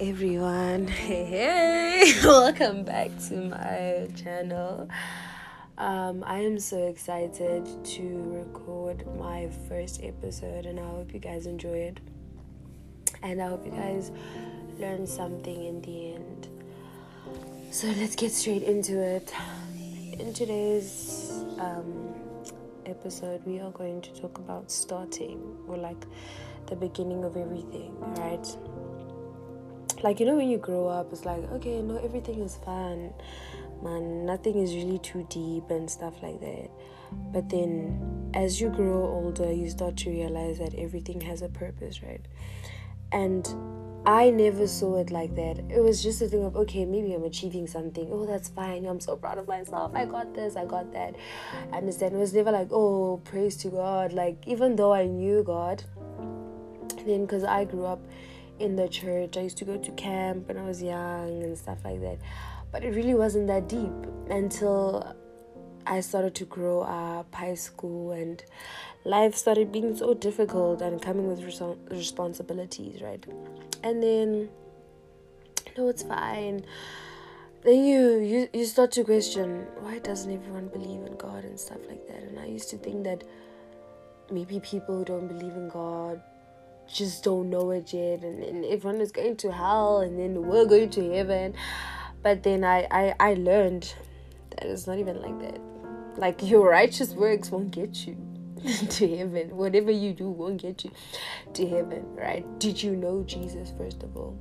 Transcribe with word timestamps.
everyone. 0.00 0.86
Hey, 0.86 1.24
hey, 1.26 2.12
welcome 2.24 2.84
back 2.84 3.10
to 3.28 3.34
my 3.34 4.08
channel. 4.16 4.88
Um, 5.76 6.24
I 6.26 6.38
am 6.38 6.58
so 6.58 6.86
excited 6.86 7.68
to 7.84 8.44
record 8.46 9.04
my 9.18 9.50
first 9.68 10.02
episode, 10.02 10.64
and 10.64 10.80
I 10.80 10.84
hope 10.84 11.12
you 11.12 11.20
guys 11.20 11.44
enjoy 11.44 11.90
it. 11.90 12.00
And 13.22 13.42
I 13.42 13.48
hope 13.48 13.66
you 13.66 13.72
guys 13.72 14.10
learn 14.78 15.06
something 15.06 15.64
in 15.64 15.82
the 15.82 16.14
end. 16.14 16.48
So 17.70 17.86
let's 17.88 18.16
get 18.16 18.32
straight 18.32 18.62
into 18.62 19.02
it. 19.02 19.30
In 20.18 20.32
today's 20.32 21.30
um, 21.58 22.14
episode, 22.86 23.42
we 23.44 23.60
are 23.60 23.70
going 23.72 24.00
to 24.00 24.18
talk 24.18 24.38
about 24.38 24.70
starting 24.70 25.58
or 25.68 25.76
like 25.76 26.06
the 26.68 26.76
beginning 26.76 27.22
of 27.22 27.36
everything, 27.36 27.94
right? 28.16 28.56
Like 30.02 30.20
you 30.20 30.26
know 30.26 30.36
when 30.36 30.48
you 30.48 30.58
grow 30.58 30.88
up 30.88 31.12
it's 31.12 31.24
like 31.24 31.42
okay 31.52 31.80
no 31.80 31.96
everything 31.98 32.40
is 32.40 32.56
fun 32.64 33.12
man 33.82 34.24
nothing 34.24 34.56
is 34.56 34.74
really 34.74 34.98
too 34.98 35.26
deep 35.30 35.70
and 35.70 35.90
stuff 35.90 36.22
like 36.22 36.40
that 36.40 36.70
but 37.32 37.48
then 37.48 38.30
as 38.34 38.60
you 38.60 38.68
grow 38.70 39.04
older 39.04 39.52
you 39.52 39.68
start 39.68 39.96
to 39.96 40.10
realize 40.10 40.58
that 40.58 40.74
everything 40.74 41.20
has 41.20 41.42
a 41.42 41.48
purpose 41.48 42.02
right 42.02 42.26
and 43.12 43.54
I 44.06 44.30
never 44.30 44.66
saw 44.66 44.96
it 44.96 45.10
like 45.10 45.34
that. 45.36 45.58
It 45.68 45.82
was 45.82 46.02
just 46.02 46.22
a 46.22 46.26
thing 46.26 46.42
of, 46.42 46.56
okay, 46.56 46.86
maybe 46.86 47.12
I'm 47.12 47.24
achieving 47.24 47.66
something. 47.66 48.08
Oh, 48.10 48.24
that's 48.24 48.48
fine. 48.48 48.86
I'm 48.86 48.98
so 48.98 49.14
proud 49.14 49.36
of 49.36 49.46
myself. 49.46 49.92
I 49.94 50.06
got 50.06 50.32
this. 50.34 50.56
I 50.56 50.64
got 50.64 50.90
that. 50.94 51.16
I 51.70 51.76
understand. 51.76 52.14
It 52.14 52.18
was 52.18 52.32
never 52.32 52.50
like, 52.50 52.68
oh, 52.72 53.20
praise 53.24 53.56
to 53.58 53.68
God. 53.68 54.14
Like, 54.14 54.42
even 54.46 54.76
though 54.76 54.94
I 54.94 55.04
knew 55.04 55.42
God, 55.42 55.84
then 57.04 57.26
because 57.26 57.44
I 57.44 57.64
grew 57.66 57.84
up 57.84 58.00
in 58.60 58.76
the 58.76 58.88
church. 58.88 59.36
I 59.36 59.40
used 59.40 59.58
to 59.58 59.64
go 59.64 59.76
to 59.76 59.90
camp 59.92 60.48
when 60.48 60.58
I 60.58 60.64
was 60.64 60.82
young 60.82 61.42
and 61.42 61.56
stuff 61.56 61.78
like 61.84 62.00
that. 62.02 62.18
But 62.70 62.84
it 62.84 62.94
really 62.94 63.14
wasn't 63.14 63.46
that 63.48 63.68
deep 63.68 63.92
until 64.28 65.16
I 65.86 66.00
started 66.00 66.34
to 66.36 66.44
grow 66.44 66.82
up, 66.82 67.34
high 67.34 67.54
school, 67.54 68.12
and 68.12 68.42
life 69.04 69.34
started 69.34 69.72
being 69.72 69.96
so 69.96 70.14
difficult 70.14 70.82
and 70.82 71.00
coming 71.00 71.26
with 71.26 71.42
res- 71.42 71.62
responsibilities, 71.90 73.00
right? 73.02 73.24
And 73.82 74.02
then, 74.02 74.50
no, 75.76 75.88
it's 75.88 76.02
fine. 76.02 76.64
Then 77.62 77.84
you, 77.84 78.18
you 78.20 78.48
you 78.54 78.64
start 78.64 78.90
to 78.92 79.04
question 79.04 79.66
why 79.80 79.98
doesn't 79.98 80.32
everyone 80.32 80.68
believe 80.68 81.06
in 81.06 81.16
God 81.16 81.44
and 81.44 81.60
stuff 81.60 81.80
like 81.88 82.06
that. 82.08 82.22
And 82.22 82.38
I 82.38 82.46
used 82.46 82.70
to 82.70 82.78
think 82.78 83.04
that 83.04 83.24
maybe 84.30 84.60
people 84.60 84.98
who 84.98 85.04
don't 85.04 85.28
believe 85.28 85.52
in 85.52 85.68
God 85.68 86.22
just 86.92 87.24
don't 87.24 87.50
know 87.50 87.70
it 87.70 87.92
yet. 87.92 88.22
And, 88.22 88.42
and 88.42 88.64
everyone 88.64 89.00
is 89.00 89.12
going 89.12 89.36
to 89.36 89.52
hell 89.52 90.00
and 90.00 90.18
then 90.18 90.42
we're 90.46 90.66
going 90.66 90.90
to 90.90 91.12
heaven. 91.12 91.54
But 92.22 92.42
then 92.42 92.64
I, 92.64 92.86
I 92.90 93.14
i 93.20 93.34
learned 93.34 93.94
that 94.50 94.66
it's 94.66 94.86
not 94.86 94.98
even 94.98 95.20
like 95.22 95.38
that. 95.40 95.60
Like 96.16 96.42
your 96.42 96.68
righteous 96.68 97.12
works 97.12 97.50
won't 97.50 97.70
get 97.70 98.06
you 98.06 98.16
to 98.90 99.16
heaven. 99.16 99.56
Whatever 99.56 99.90
you 99.90 100.12
do 100.12 100.28
won't 100.28 100.60
get 100.60 100.84
you 100.84 100.90
to 101.54 101.68
heaven 101.68 102.04
right? 102.14 102.44
Did 102.58 102.82
you 102.82 102.96
know 102.96 103.22
jesus 103.24 103.72
first 103.78 104.02
of 104.02 104.16
all? 104.16 104.36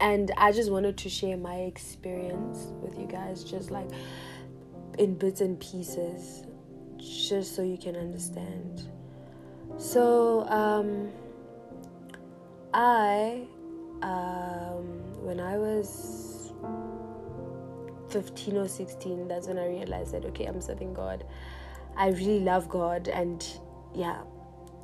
And 0.00 0.32
i 0.36 0.52
just 0.52 0.70
wanted 0.70 0.96
to 0.98 1.08
share 1.08 1.36
my 1.36 1.56
experience 1.56 2.72
with 2.82 2.98
you 2.98 3.06
guys 3.06 3.44
just 3.44 3.70
like 3.70 3.88
in 4.98 5.14
bits 5.14 5.40
and 5.40 5.58
pieces 5.60 6.44
just 6.98 7.54
so 7.54 7.62
you 7.62 7.76
can 7.76 7.96
understand 7.96 8.88
so, 9.78 10.46
um, 10.48 11.10
I, 12.72 13.46
um, 14.02 14.84
when 15.24 15.40
I 15.40 15.58
was 15.58 16.52
15 18.10 18.56
or 18.56 18.68
16, 18.68 19.28
that's 19.28 19.48
when 19.48 19.58
I 19.58 19.66
realized 19.68 20.12
that, 20.12 20.24
okay, 20.26 20.46
I'm 20.46 20.60
serving 20.60 20.94
God. 20.94 21.24
I 21.96 22.08
really 22.08 22.40
love 22.40 22.68
God. 22.68 23.08
And 23.08 23.46
yeah, 23.94 24.22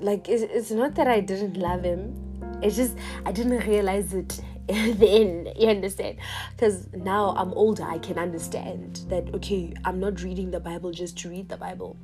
like, 0.00 0.28
it's, 0.28 0.42
it's 0.42 0.70
not 0.70 0.94
that 0.96 1.06
I 1.06 1.20
didn't 1.20 1.56
love 1.56 1.84
Him, 1.84 2.32
it's 2.62 2.76
just 2.76 2.96
I 3.26 3.32
didn't 3.32 3.66
realize 3.66 4.14
it 4.14 4.40
then 4.68 5.48
you 5.58 5.68
understand 5.68 6.18
because 6.54 6.86
now 6.92 7.34
i'm 7.36 7.52
older 7.54 7.82
i 7.82 7.98
can 7.98 8.16
understand 8.16 9.00
that 9.08 9.34
okay 9.34 9.72
i'm 9.84 9.98
not 9.98 10.22
reading 10.22 10.52
the 10.52 10.60
bible 10.60 10.92
just 10.92 11.18
to 11.18 11.28
read 11.28 11.48
the 11.48 11.56
bible 11.56 11.96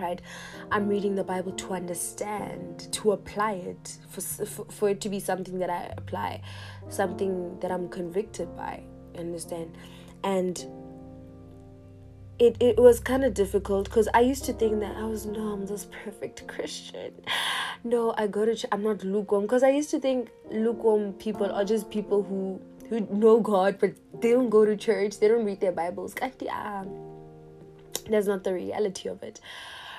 right 0.00 0.20
i'm 0.70 0.88
reading 0.88 1.14
the 1.14 1.24
bible 1.24 1.52
to 1.52 1.72
understand 1.72 2.92
to 2.92 3.12
apply 3.12 3.52
it 3.52 3.98
for, 4.08 4.20
for, 4.20 4.64
for 4.66 4.88
it 4.88 5.00
to 5.00 5.08
be 5.08 5.20
something 5.20 5.58
that 5.58 5.70
i 5.70 5.92
apply 5.96 6.40
something 6.88 7.58
that 7.60 7.70
i'm 7.70 7.88
convicted 7.88 8.54
by 8.56 8.82
understand 9.16 9.76
and 10.24 10.66
it, 12.40 12.56
it 12.58 12.78
was 12.78 13.00
kind 13.00 13.22
of 13.22 13.34
difficult 13.34 13.84
because 13.84 14.08
I 14.14 14.20
used 14.20 14.46
to 14.46 14.54
think 14.54 14.80
that 14.80 14.96
I 14.96 15.04
was 15.04 15.26
no, 15.26 15.52
I'm 15.52 15.66
this 15.66 15.86
perfect 16.04 16.48
Christian. 16.48 17.12
No, 17.84 18.14
I 18.16 18.26
go 18.26 18.46
to 18.46 18.54
ch- 18.54 18.64
I'm 18.72 18.82
not 18.82 19.04
lukewarm 19.04 19.42
because 19.42 19.62
I 19.62 19.68
used 19.68 19.90
to 19.90 20.00
think 20.00 20.30
lukewarm 20.50 21.12
people 21.12 21.52
are 21.52 21.64
just 21.64 21.90
people 21.90 22.22
who 22.22 22.60
who 22.88 23.00
know 23.00 23.40
God 23.40 23.76
but 23.78 23.92
they 24.20 24.32
don't 24.32 24.48
go 24.48 24.64
to 24.64 24.76
church, 24.76 25.20
they 25.20 25.28
don't 25.28 25.44
read 25.44 25.60
their 25.60 25.72
Bibles. 25.72 26.14
That's 26.14 26.42
not 28.26 28.42
the 28.42 28.54
reality 28.54 29.08
of 29.08 29.22
it 29.22 29.40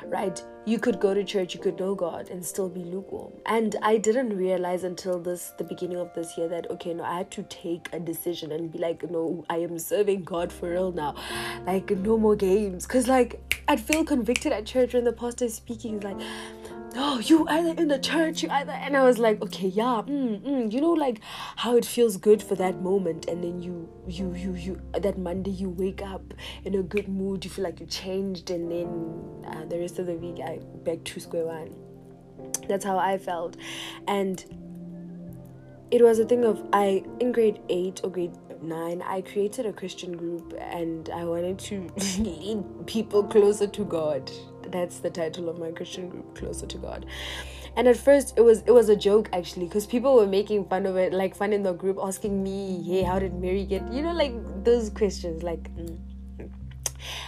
right? 0.06 0.42
You 0.66 0.78
could 0.80 1.00
go 1.00 1.14
to 1.14 1.24
church, 1.24 1.56
you 1.56 1.60
could 1.60 1.80
know 1.80 1.96
God 1.96 2.30
and 2.30 2.46
still 2.46 2.70
be 2.70 2.84
lukewarm. 2.84 3.34
And 3.46 3.76
I 3.82 3.98
didn't 3.98 4.38
realize 4.38 4.84
until 4.84 5.20
this 5.20 5.54
the 5.58 5.64
beginning 5.64 5.98
of 5.98 6.14
this 6.14 6.38
year 6.38 6.48
that 6.50 6.70
okay, 6.72 6.94
no, 6.94 7.04
I 7.04 7.18
had 7.18 7.32
to 7.32 7.44
take 7.44 7.90
a 7.94 8.00
decision 8.00 8.52
and 8.52 8.72
be 8.72 8.78
like, 8.78 9.10
no, 9.10 9.46
I 9.50 9.58
am 9.58 9.80
serving 9.80 10.24
God 10.24 10.52
for 10.52 10.70
real 10.70 10.92
now. 10.92 11.16
Like 11.66 11.90
no 11.92 12.18
more 12.18 12.36
games. 12.36 12.86
Cause 12.86 13.08
like 13.08 13.64
I'd 13.68 13.80
feel 13.80 14.04
convicted 14.04 14.52
at 14.52 14.66
church 14.66 14.94
when 14.94 15.04
the 15.04 15.14
pastor 15.14 15.46
is 15.46 15.56
speaking, 15.56 16.00
like 16.02 16.18
oh 16.96 17.20
you 17.20 17.48
either 17.48 17.82
in 17.82 17.88
the 17.88 18.00
church 18.00 18.44
you 18.44 18.50
either 18.50 18.72
and 18.72 18.98
i 18.98 19.04
was 19.04 19.18
like 19.18 19.42
okay 19.42 19.68
yeah 19.68 20.02
mm, 20.06 20.42
mm. 20.42 20.72
you 20.72 20.82
know 20.82 20.92
like 20.92 21.22
how 21.58 21.76
it 21.78 21.86
feels 21.86 22.18
good 22.18 22.42
for 22.42 22.56
that 22.56 22.82
moment 22.82 23.26
and 23.28 23.44
then 23.44 23.62
you 23.62 23.88
you 24.08 24.34
you 24.34 24.54
you 24.56 24.82
that 25.00 25.18
monday 25.18 25.52
you 25.52 25.70
wake 25.70 26.02
up 26.02 26.34
in 26.66 26.76
a 26.76 26.84
good 26.84 27.08
mood 27.08 27.44
you 27.46 27.52
feel 27.52 27.64
like 27.64 27.80
you 27.80 27.86
changed 27.86 28.50
and 28.50 28.72
then 28.72 29.46
uh, 29.48 29.66
the 29.66 29.80
rest 29.80 30.00
of 30.00 30.06
the 30.06 30.16
week 30.16 30.40
i 30.44 30.60
back 30.84 31.04
to 31.04 31.20
square 31.20 31.46
one 31.46 31.74
that's 32.68 32.84
how 32.84 32.98
i 32.98 33.18
felt 33.18 33.56
and 34.08 34.46
it 35.92 36.02
was 36.02 36.20
a 36.20 36.26
thing 36.26 36.44
of 36.44 36.64
i 36.74 37.04
in 37.20 37.32
grade 37.32 37.60
8 37.70 38.02
or 38.04 38.10
grade 38.10 38.34
9 38.62 39.02
i 39.02 39.22
created 39.22 39.66
a 39.66 39.74
christian 39.74 40.16
group 40.16 40.54
and 40.60 41.10
i 41.10 41.24
wanted 41.24 41.58
to 41.58 41.90
lead 42.20 42.64
people 42.86 43.24
closer 43.24 43.68
to 43.68 43.86
god 43.86 44.30
that's 44.72 45.00
the 45.00 45.10
title 45.10 45.50
of 45.50 45.60
my 45.60 45.72
christian 45.72 46.10
group 46.10 46.36
closer 46.36 46.66
to 46.66 46.78
god 46.78 47.06
and 47.76 47.88
at 47.88 47.98
first 47.98 48.34
it 48.38 48.42
was 48.42 48.62
it 48.66 48.72
was 48.72 48.90
a 48.90 48.96
joke 48.96 49.30
actually 49.34 49.66
because 49.66 49.86
people 49.86 50.16
were 50.16 50.28
making 50.28 50.66
fun 50.66 50.86
of 50.86 50.96
it 50.98 51.14
like 51.14 51.36
fun 51.36 51.54
in 51.54 51.64
the 51.64 51.74
group 51.74 51.98
asking 52.02 52.44
me 52.44 52.84
hey 52.84 53.04
how 53.04 53.20
did 53.20 53.34
mary 53.34 53.64
get 53.66 53.92
you 53.92 54.02
know 54.02 54.14
like 54.14 54.34
those 54.64 54.90
questions 54.90 55.44
like 55.44 55.64
mm. 55.76 55.98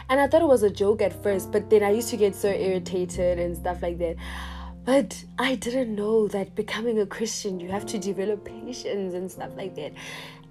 and 0.09 0.19
i 0.19 0.27
thought 0.27 0.41
it 0.41 0.47
was 0.47 0.63
a 0.63 0.69
joke 0.69 1.01
at 1.01 1.23
first 1.23 1.51
but 1.51 1.69
then 1.69 1.83
i 1.83 1.91
used 1.91 2.09
to 2.09 2.17
get 2.17 2.35
so 2.35 2.49
irritated 2.49 3.39
and 3.39 3.55
stuff 3.55 3.81
like 3.81 3.97
that 3.97 4.15
but 4.85 5.23
I 5.39 5.55
didn't 5.55 5.95
know 5.95 6.27
that 6.27 6.55
becoming 6.55 6.99
a 6.99 7.05
Christian, 7.05 7.59
you 7.59 7.69
have 7.69 7.85
to 7.85 7.97
develop 7.97 8.43
patience 8.43 9.13
and 9.13 9.31
stuff 9.31 9.51
like 9.55 9.75
that. 9.75 9.93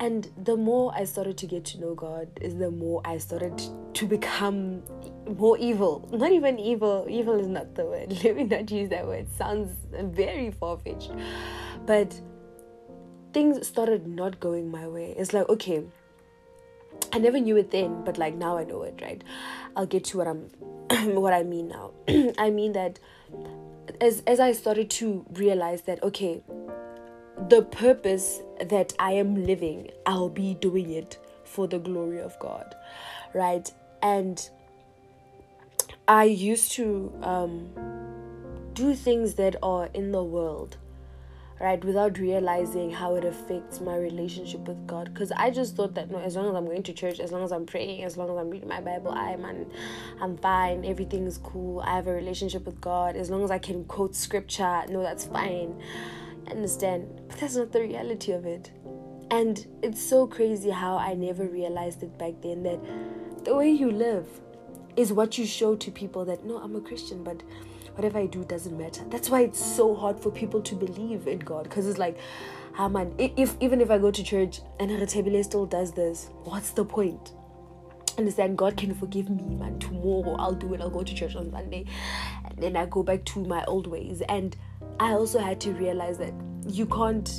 And 0.02 0.28
the 0.36 0.56
more 0.56 0.92
I 0.96 1.04
started 1.04 1.38
to 1.38 1.46
get 1.46 1.64
to 1.66 1.80
know 1.80 1.94
God, 1.94 2.28
is 2.40 2.56
the 2.56 2.72
more 2.72 3.00
I 3.04 3.18
started 3.18 3.62
to 3.94 4.04
become 4.04 4.82
more 5.38 5.56
evil. 5.58 6.08
Not 6.10 6.32
even 6.32 6.58
evil. 6.58 7.06
Evil 7.08 7.38
is 7.38 7.46
not 7.46 7.76
the 7.76 7.86
word. 7.86 8.10
Let 8.24 8.34
me 8.34 8.42
not 8.42 8.68
use 8.68 8.88
that 8.88 9.06
word. 9.06 9.28
Sounds 9.38 9.70
very 9.92 10.50
far 10.50 10.76
fetched. 10.78 11.12
But 11.87 12.20
things 13.32 13.64
started 13.64 14.08
not 14.08 14.40
going 14.40 14.72
my 14.72 14.88
way. 14.88 15.14
It's 15.16 15.32
like, 15.32 15.49
okay, 15.49 15.84
I 17.12 17.19
never 17.19 17.38
knew 17.38 17.56
it 17.56 17.70
then, 17.70 18.02
but 18.02 18.19
like 18.19 18.34
now 18.34 18.58
I 18.58 18.64
know 18.64 18.82
it, 18.82 18.99
right? 19.00 19.22
I'll 19.76 19.87
get 19.87 20.02
to 20.06 20.19
what 20.19 20.26
I'm 20.26 20.50
what 21.14 21.32
I 21.32 21.44
mean 21.44 21.69
now. 21.69 21.93
I 22.38 22.50
mean 22.50 22.72
that 22.72 22.99
as 24.00 24.25
as 24.26 24.40
I 24.40 24.50
started 24.50 24.90
to 24.99 25.25
realize 25.34 25.82
that 25.82 26.02
okay, 26.02 26.43
the 27.49 27.62
purpose 27.62 28.40
that 28.64 28.93
I 28.99 29.12
am 29.12 29.44
living, 29.44 29.90
I'll 30.06 30.29
be 30.29 30.55
doing 30.55 30.90
it 30.90 31.19
for 31.44 31.67
the 31.67 31.79
glory 31.79 32.20
of 32.20 32.38
God, 32.38 32.75
right? 33.34 33.70
And 34.02 34.49
I 36.08 36.25
used 36.25 36.73
to 36.73 37.12
um, 37.23 37.70
do 38.75 38.94
things 38.94 39.34
that 39.34 39.56
are 39.62 39.87
in 39.94 40.12
the 40.12 40.23
world 40.23 40.76
right? 41.62 41.82
Without 41.84 42.19
realizing 42.19 42.90
how 42.90 43.14
it 43.14 43.25
affects 43.25 43.81
my 43.81 43.96
relationship 43.96 44.67
with 44.67 44.85
god. 44.87 45.14
Because 45.14 45.31
i 45.32 45.49
just 45.49 45.76
thought 45.76 45.94
that 45.94 46.11
no 46.11 46.19
as 46.19 46.35
long 46.35 46.49
as 46.49 46.56
i'm 46.56 46.67
going 46.67 46.82
to 46.82 46.93
church 46.93 47.20
as 47.20 47.31
long 47.31 47.44
as 47.44 47.52
i'm 47.52 47.64
praying 47.67 48.02
as 48.02 48.17
long 48.17 48.28
as 48.31 48.37
i'm 48.37 48.50
reading 48.50 48.69
my 48.69 48.81
bible 48.81 49.12
i'm 49.12 49.44
i'm 50.20 50.37
fine 50.38 50.85
everything's 50.85 51.38
cool 51.38 51.81
i 51.81 51.94
have 51.94 52.08
a 52.08 52.12
relationship 52.12 52.67
with 52.67 52.81
god 52.81 53.17
as 53.17 53.31
long 53.31 53.44
as 53.44 53.50
i 53.50 53.58
can 53.58 53.85
quote 53.85 54.17
scripture 54.17 54.82
no 54.88 55.02
that's 55.02 55.26
fine 55.26 55.81
Understand? 56.50 57.22
But 57.28 57.38
that's 57.38 57.56
not 57.56 57.72
the 57.72 57.80
reality 57.80 58.32
of 58.32 58.46
it. 58.46 58.70
And 59.30 59.66
it's 59.82 60.02
so 60.02 60.26
crazy 60.26 60.70
how 60.70 60.98
I 60.98 61.14
never 61.14 61.44
realized 61.44 62.02
it 62.02 62.18
back 62.18 62.34
then 62.42 62.62
that 62.64 62.80
the 63.44 63.54
way 63.54 63.70
you 63.70 63.90
live 63.90 64.26
is 64.96 65.12
what 65.12 65.38
you 65.38 65.46
show 65.46 65.74
to 65.76 65.90
people 65.90 66.24
that 66.26 66.44
no, 66.44 66.58
I'm 66.58 66.76
a 66.76 66.80
Christian, 66.80 67.24
but 67.24 67.42
whatever 67.94 68.18
I 68.18 68.26
do 68.26 68.44
doesn't 68.44 68.76
matter. 68.76 69.02
That's 69.08 69.30
why 69.30 69.42
it's 69.42 69.64
so 69.64 69.94
hard 69.94 70.20
for 70.20 70.30
people 70.30 70.60
to 70.62 70.74
believe 70.74 71.26
in 71.26 71.38
God 71.38 71.64
because 71.64 71.86
it's 71.86 71.98
like, 71.98 72.18
ah 72.78 72.88
man, 72.88 73.14
if 73.18 73.56
even 73.60 73.80
if 73.80 73.90
I 73.90 73.98
go 73.98 74.10
to 74.10 74.22
church 74.22 74.60
and 74.78 74.90
Haratebile 74.90 75.42
still 75.44 75.66
does 75.66 75.92
this, 75.92 76.28
what's 76.44 76.70
the 76.70 76.84
point? 76.84 77.32
Understand 78.18 78.58
God 78.58 78.76
can 78.76 78.94
forgive 78.94 79.30
me, 79.30 79.54
man. 79.56 79.78
Tomorrow 79.78 80.36
I'll 80.38 80.54
do 80.54 80.74
it. 80.74 80.82
I'll 80.82 80.90
go 80.90 81.02
to 81.02 81.14
church 81.14 81.34
on 81.34 81.50
Sunday, 81.50 81.86
and 82.44 82.58
then 82.58 82.76
I 82.76 82.84
go 82.84 83.02
back 83.02 83.24
to 83.26 83.44
my 83.44 83.64
old 83.64 83.86
ways. 83.86 84.22
And 84.28 84.54
I 85.00 85.12
also 85.12 85.38
had 85.38 85.60
to 85.62 85.72
realize 85.72 86.18
that 86.18 86.32
you 86.66 86.86
can't 86.86 87.30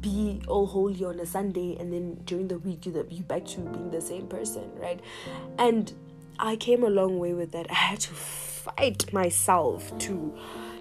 be 0.00 0.40
all 0.46 0.66
holy 0.66 1.04
on 1.04 1.18
a 1.20 1.26
Sunday 1.26 1.76
and 1.80 1.92
then 1.92 2.14
during 2.24 2.48
the 2.48 2.58
week 2.58 2.86
you 2.86 3.06
you 3.10 3.22
back 3.22 3.44
to 3.46 3.60
being 3.60 3.90
the 3.90 4.00
same 4.00 4.26
person, 4.26 4.70
right? 4.76 5.00
And 5.58 5.92
I 6.38 6.56
came 6.56 6.84
a 6.84 6.90
long 6.90 7.18
way 7.18 7.32
with 7.32 7.52
that. 7.52 7.70
I 7.70 7.74
had 7.74 8.00
to 8.00 8.14
fight 8.14 9.12
myself 9.12 9.96
to 10.00 10.36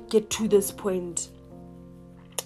get 0.10 0.30
to 0.32 0.48
this 0.48 0.72
point 0.72 1.30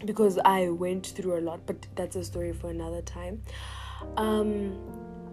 because 0.05 0.37
I 0.45 0.69
went 0.69 1.07
through 1.07 1.37
a 1.39 1.41
lot, 1.41 1.65
but 1.65 1.85
that's 1.95 2.15
a 2.15 2.23
story 2.23 2.53
for 2.53 2.69
another 2.69 3.01
time. 3.01 3.41
Um, 4.15 4.77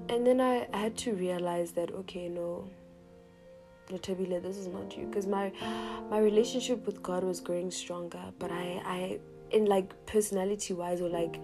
and 0.09 0.27
then 0.27 0.41
I, 0.41 0.67
I 0.73 0.79
had 0.79 0.97
to 0.99 1.13
realize 1.15 1.73
that 1.73 1.91
okay, 1.93 2.29
no, 2.29 2.69
Notabile, 3.91 4.43
this 4.43 4.57
is 4.57 4.67
not 4.67 4.97
you, 4.97 5.07
because 5.07 5.27
my 5.27 5.53
my 6.11 6.19
relationship 6.19 6.87
with 6.87 7.03
God 7.03 7.25
was 7.25 7.41
growing 7.41 7.71
stronger, 7.71 8.23
but 8.39 8.51
I 8.51 8.83
I 8.85 9.21
in 9.51 9.65
like 9.67 9.95
personality 10.07 10.75
wise 10.75 11.01
or 11.01 11.09
like 11.09 11.41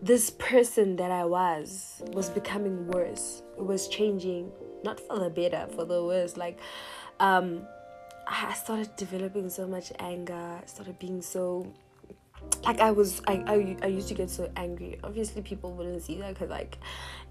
this 0.00 0.30
person 0.30 0.96
that 0.96 1.10
I 1.10 1.24
was 1.24 2.02
was 2.12 2.30
becoming 2.30 2.86
worse. 2.88 3.42
It 3.56 3.64
was 3.64 3.88
changing, 3.88 4.52
not 4.84 5.00
for 5.00 5.18
the 5.18 5.30
better, 5.30 5.66
for 5.74 5.84
the 5.84 6.04
worse. 6.04 6.36
Like, 6.36 6.58
um, 7.18 7.66
I 8.26 8.54
started 8.54 8.94
developing 8.96 9.50
so 9.50 9.66
much 9.66 9.92
anger. 9.98 10.60
Started 10.66 10.98
being 11.00 11.22
so 11.22 11.66
like 12.64 12.80
I 12.80 12.90
was 12.90 13.22
I, 13.26 13.42
I 13.46 13.76
I 13.82 13.86
used 13.86 14.08
to 14.08 14.14
get 14.14 14.30
so 14.30 14.50
angry. 14.56 14.98
Obviously, 15.02 15.42
people 15.42 15.72
wouldn't 15.72 16.02
see 16.02 16.16
that 16.20 16.34
because 16.34 16.50
like 16.50 16.78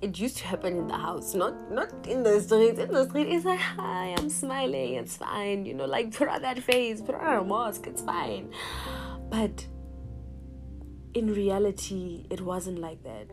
it 0.02 0.18
used 0.18 0.38
to 0.38 0.48
happen 0.48 0.78
in 0.78 0.88
the 0.88 0.98
house, 0.98 1.34
not 1.34 1.72
not 1.72 1.92
in 2.08 2.24
the 2.24 2.42
streets. 2.42 2.80
In 2.80 2.92
the 2.92 3.08
street, 3.08 3.28
it's 3.28 3.46
like 3.46 3.60
hi, 3.60 4.16
I'm 4.18 4.30
smiling, 4.30 4.96
it's 4.96 5.18
fine. 5.18 5.66
You 5.66 5.74
know, 5.74 5.86
like 5.86 6.16
put 6.16 6.28
on 6.28 6.42
that 6.42 6.60
face, 6.60 7.02
put 7.02 7.16
on 7.16 7.38
a 7.38 7.44
mask, 7.44 7.88
it's 7.88 8.02
fine. 8.02 8.52
But 9.30 9.68
in 11.14 11.34
reality, 11.34 12.26
it 12.30 12.42
wasn't 12.42 12.80
like 12.80 13.04
that. 13.04 13.30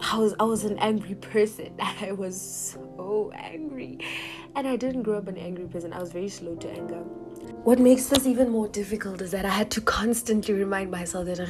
I 0.00 0.18
was 0.18 0.34
I 0.38 0.44
was 0.44 0.64
an 0.64 0.78
angry 0.78 1.14
person. 1.14 1.74
I 1.80 2.12
was 2.12 2.40
so 2.40 3.32
angry. 3.34 3.98
And 4.54 4.66
I 4.66 4.76
didn't 4.76 5.02
grow 5.02 5.18
up 5.18 5.28
an 5.28 5.36
angry 5.36 5.66
person. 5.66 5.92
I 5.92 6.00
was 6.00 6.12
very 6.12 6.28
slow 6.28 6.54
to 6.56 6.70
anger. 6.70 7.04
What 7.66 7.80
makes 7.80 8.06
this 8.06 8.28
even 8.28 8.50
more 8.50 8.68
difficult 8.68 9.20
is 9.22 9.32
that 9.32 9.44
I 9.44 9.48
had 9.48 9.72
to 9.72 9.80
constantly 9.80 10.54
remind 10.54 10.88
myself 10.88 11.26
that 11.26 11.40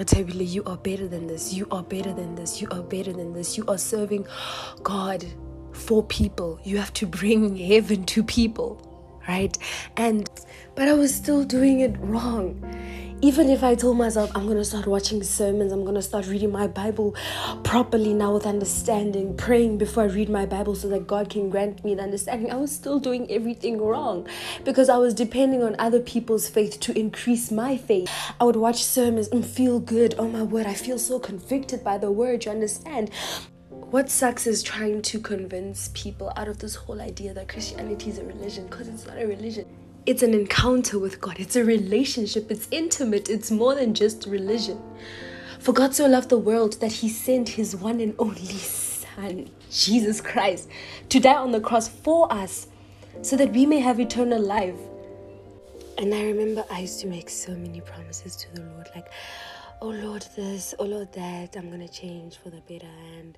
you 0.50 0.64
are 0.64 0.78
better 0.78 1.06
than 1.06 1.26
this. 1.26 1.52
You 1.52 1.68
are 1.70 1.82
better 1.82 2.14
than 2.14 2.34
this. 2.36 2.58
You 2.58 2.68
are 2.70 2.82
better 2.82 3.12
than 3.12 3.34
this. 3.34 3.58
You 3.58 3.66
are 3.68 3.76
serving 3.76 4.26
God 4.82 5.26
for 5.72 6.02
people. 6.02 6.58
You 6.64 6.78
have 6.78 6.94
to 6.94 7.06
bring 7.06 7.54
heaven 7.54 8.06
to 8.06 8.24
people, 8.24 9.20
right? 9.28 9.58
And 9.98 10.30
but 10.74 10.88
I 10.88 10.94
was 10.94 11.14
still 11.14 11.44
doing 11.44 11.80
it 11.80 11.94
wrong 11.98 12.64
even 13.22 13.48
if 13.48 13.64
I 13.64 13.74
told 13.74 13.96
myself 13.96 14.30
I'm 14.34 14.46
gonna 14.46 14.64
start 14.64 14.86
watching 14.86 15.22
sermons, 15.22 15.72
I'm 15.72 15.84
gonna 15.84 16.02
start 16.02 16.26
reading 16.26 16.52
my 16.52 16.66
Bible 16.66 17.14
properly 17.64 18.12
now 18.12 18.34
with 18.34 18.46
understanding, 18.46 19.36
praying 19.36 19.78
before 19.78 20.02
I 20.02 20.06
read 20.06 20.28
my 20.28 20.44
Bible 20.44 20.74
so 20.74 20.88
that 20.88 21.06
God 21.06 21.30
can 21.30 21.48
grant 21.48 21.82
me 21.82 21.94
the 21.94 22.02
understanding, 22.02 22.52
I 22.52 22.56
was 22.56 22.70
still 22.70 22.98
doing 22.98 23.30
everything 23.30 23.80
wrong 23.80 24.28
because 24.64 24.90
I 24.90 24.98
was 24.98 25.14
depending 25.14 25.62
on 25.62 25.76
other 25.78 26.00
people's 26.00 26.48
faith 26.48 26.78
to 26.80 26.98
increase 26.98 27.50
my 27.50 27.78
faith. 27.78 28.10
I 28.38 28.44
would 28.44 28.56
watch 28.56 28.84
sermons 28.84 29.28
and 29.28 29.46
feel 29.46 29.80
good. 29.80 30.14
Oh 30.18 30.28
my 30.28 30.42
word, 30.42 30.66
I 30.66 30.74
feel 30.74 30.98
so 30.98 31.18
convicted 31.18 31.82
by 31.82 31.96
the 31.96 32.10
word, 32.10 32.44
you 32.44 32.50
understand? 32.50 33.10
What 33.70 34.10
sucks 34.10 34.46
is 34.46 34.62
trying 34.62 35.00
to 35.02 35.20
convince 35.20 35.90
people 35.94 36.32
out 36.36 36.48
of 36.48 36.58
this 36.58 36.74
whole 36.74 37.00
idea 37.00 37.32
that 37.32 37.48
Christianity 37.48 38.10
is 38.10 38.18
a 38.18 38.24
religion 38.24 38.66
because 38.66 38.88
it's 38.88 39.06
not 39.06 39.16
a 39.16 39.26
religion 39.26 39.66
it's 40.06 40.22
an 40.22 40.34
encounter 40.34 41.00
with 41.00 41.20
God, 41.20 41.40
it's 41.40 41.56
a 41.56 41.64
relationship, 41.64 42.48
it's 42.48 42.68
intimate, 42.70 43.28
it's 43.28 43.50
more 43.50 43.74
than 43.74 43.92
just 43.92 44.24
religion. 44.26 44.80
For 45.58 45.72
God 45.72 45.96
so 45.96 46.06
loved 46.06 46.28
the 46.28 46.38
world 46.38 46.74
that 46.80 46.92
he 46.92 47.08
sent 47.08 47.48
his 47.48 47.74
one 47.74 48.00
and 48.00 48.14
only 48.20 48.46
Son, 48.46 49.50
Jesus 49.68 50.20
Christ, 50.20 50.68
to 51.08 51.18
die 51.18 51.34
on 51.34 51.50
the 51.50 51.60
cross 51.60 51.88
for 51.88 52.32
us 52.32 52.68
so 53.22 53.36
that 53.36 53.52
we 53.52 53.66
may 53.66 53.80
have 53.80 53.98
eternal 53.98 54.40
life. 54.40 54.78
And 55.98 56.14
I 56.14 56.22
remember 56.24 56.64
I 56.70 56.80
used 56.80 57.00
to 57.00 57.08
make 57.08 57.28
so 57.28 57.52
many 57.52 57.80
promises 57.80 58.36
to 58.36 58.54
the 58.54 58.62
Lord, 58.62 58.88
like, 58.94 59.08
oh 59.82 59.88
Lord, 59.88 60.24
this, 60.36 60.72
oh 60.78 60.84
Lord, 60.84 61.12
that, 61.14 61.56
I'm 61.56 61.68
gonna 61.68 61.88
change 61.88 62.36
for 62.36 62.50
the 62.50 62.60
better. 62.68 62.86
And 63.18 63.36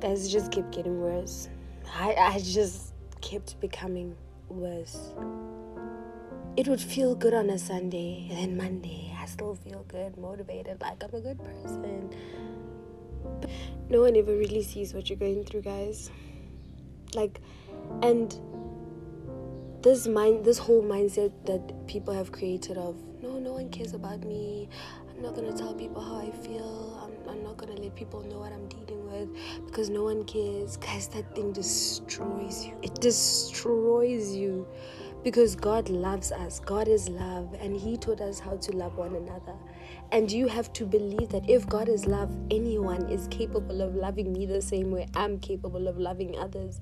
guys, 0.00 0.32
just 0.32 0.50
kept 0.50 0.72
getting 0.72 0.98
worse. 0.98 1.50
I, 1.94 2.14
I 2.14 2.38
just 2.38 2.94
kept 3.20 3.60
becoming 3.60 4.16
worse 4.48 5.12
it 6.56 6.68
would 6.68 6.80
feel 6.80 7.14
good 7.14 7.34
on 7.34 7.50
a 7.50 7.58
Sunday, 7.58 8.26
and 8.30 8.38
then 8.38 8.56
Monday, 8.56 9.14
I 9.18 9.26
still 9.26 9.54
feel 9.54 9.84
good, 9.88 10.16
motivated, 10.18 10.80
like 10.80 11.02
I'm 11.02 11.14
a 11.14 11.20
good 11.20 11.38
person. 11.38 12.10
But 13.40 13.50
no 13.88 14.00
one 14.00 14.16
ever 14.16 14.36
really 14.36 14.62
sees 14.62 14.92
what 14.92 15.08
you're 15.08 15.18
going 15.18 15.44
through, 15.44 15.62
guys. 15.62 16.10
Like, 17.14 17.40
and 18.02 18.34
this 19.82 20.06
mind, 20.06 20.44
this 20.44 20.58
whole 20.58 20.82
mindset 20.82 21.32
that 21.46 21.86
people 21.86 22.12
have 22.12 22.32
created 22.32 22.76
of 22.76 22.96
no, 23.22 23.38
no 23.38 23.52
one 23.52 23.68
cares 23.70 23.94
about 23.94 24.24
me. 24.24 24.68
I'm 25.10 25.22
not 25.22 25.34
gonna 25.34 25.56
tell 25.56 25.74
people 25.74 26.02
how 26.02 26.18
I 26.18 26.30
feel. 26.30 26.98
I'm, 27.04 27.30
I'm 27.30 27.42
not 27.42 27.58
gonna 27.58 27.74
let 27.74 27.94
people 27.94 28.22
know 28.22 28.38
what 28.38 28.52
I'm 28.52 28.66
dealing 28.68 29.10
with 29.10 29.66
because 29.66 29.90
no 29.90 30.04
one 30.04 30.24
cares. 30.24 30.76
Guys, 30.78 31.08
that 31.08 31.34
thing 31.34 31.52
destroys 31.52 32.64
you. 32.66 32.76
It 32.82 32.94
destroys 33.00 34.34
you 34.34 34.66
because 35.22 35.54
God 35.54 35.88
loves 35.88 36.32
us. 36.32 36.60
God 36.60 36.88
is 36.88 37.08
love, 37.08 37.54
and 37.60 37.76
He 37.76 37.96
taught 37.96 38.20
us 38.20 38.38
how 38.38 38.56
to 38.56 38.72
love 38.72 38.96
one 38.96 39.14
another. 39.14 39.54
And 40.12 40.30
you 40.30 40.48
have 40.48 40.72
to 40.74 40.84
believe 40.84 41.28
that 41.30 41.48
if 41.48 41.68
God 41.68 41.88
is 41.88 42.06
love, 42.06 42.34
anyone 42.50 43.08
is 43.10 43.28
capable 43.28 43.82
of 43.82 43.94
loving 43.94 44.32
me 44.32 44.46
the 44.46 44.62
same 44.62 44.90
way 44.90 45.06
I'm 45.14 45.38
capable 45.38 45.88
of 45.88 45.98
loving 45.98 46.36
others. 46.38 46.80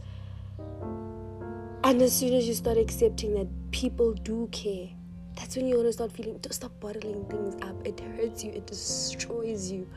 And 1.85 2.03
as 2.03 2.13
soon 2.13 2.35
as 2.35 2.47
you 2.47 2.55
start 2.55 2.77
accepting 2.77 3.35
that 3.35 3.49
people 3.71 4.13
do 4.13 4.49
care, 4.53 4.89
that's 5.37 5.57
when 5.57 5.67
you're 5.67 5.79
gonna 5.79 5.93
start 5.93 6.13
feeling, 6.13 6.41
to 6.41 6.53
stop 6.53 6.73
bottling 6.81 7.25
things 7.27 7.55
up. 7.63 7.87
It 7.87 8.01
hurts 8.01 8.43
you, 8.45 8.53
it 8.53 8.67
destroys 8.67 9.71
you 9.71 9.89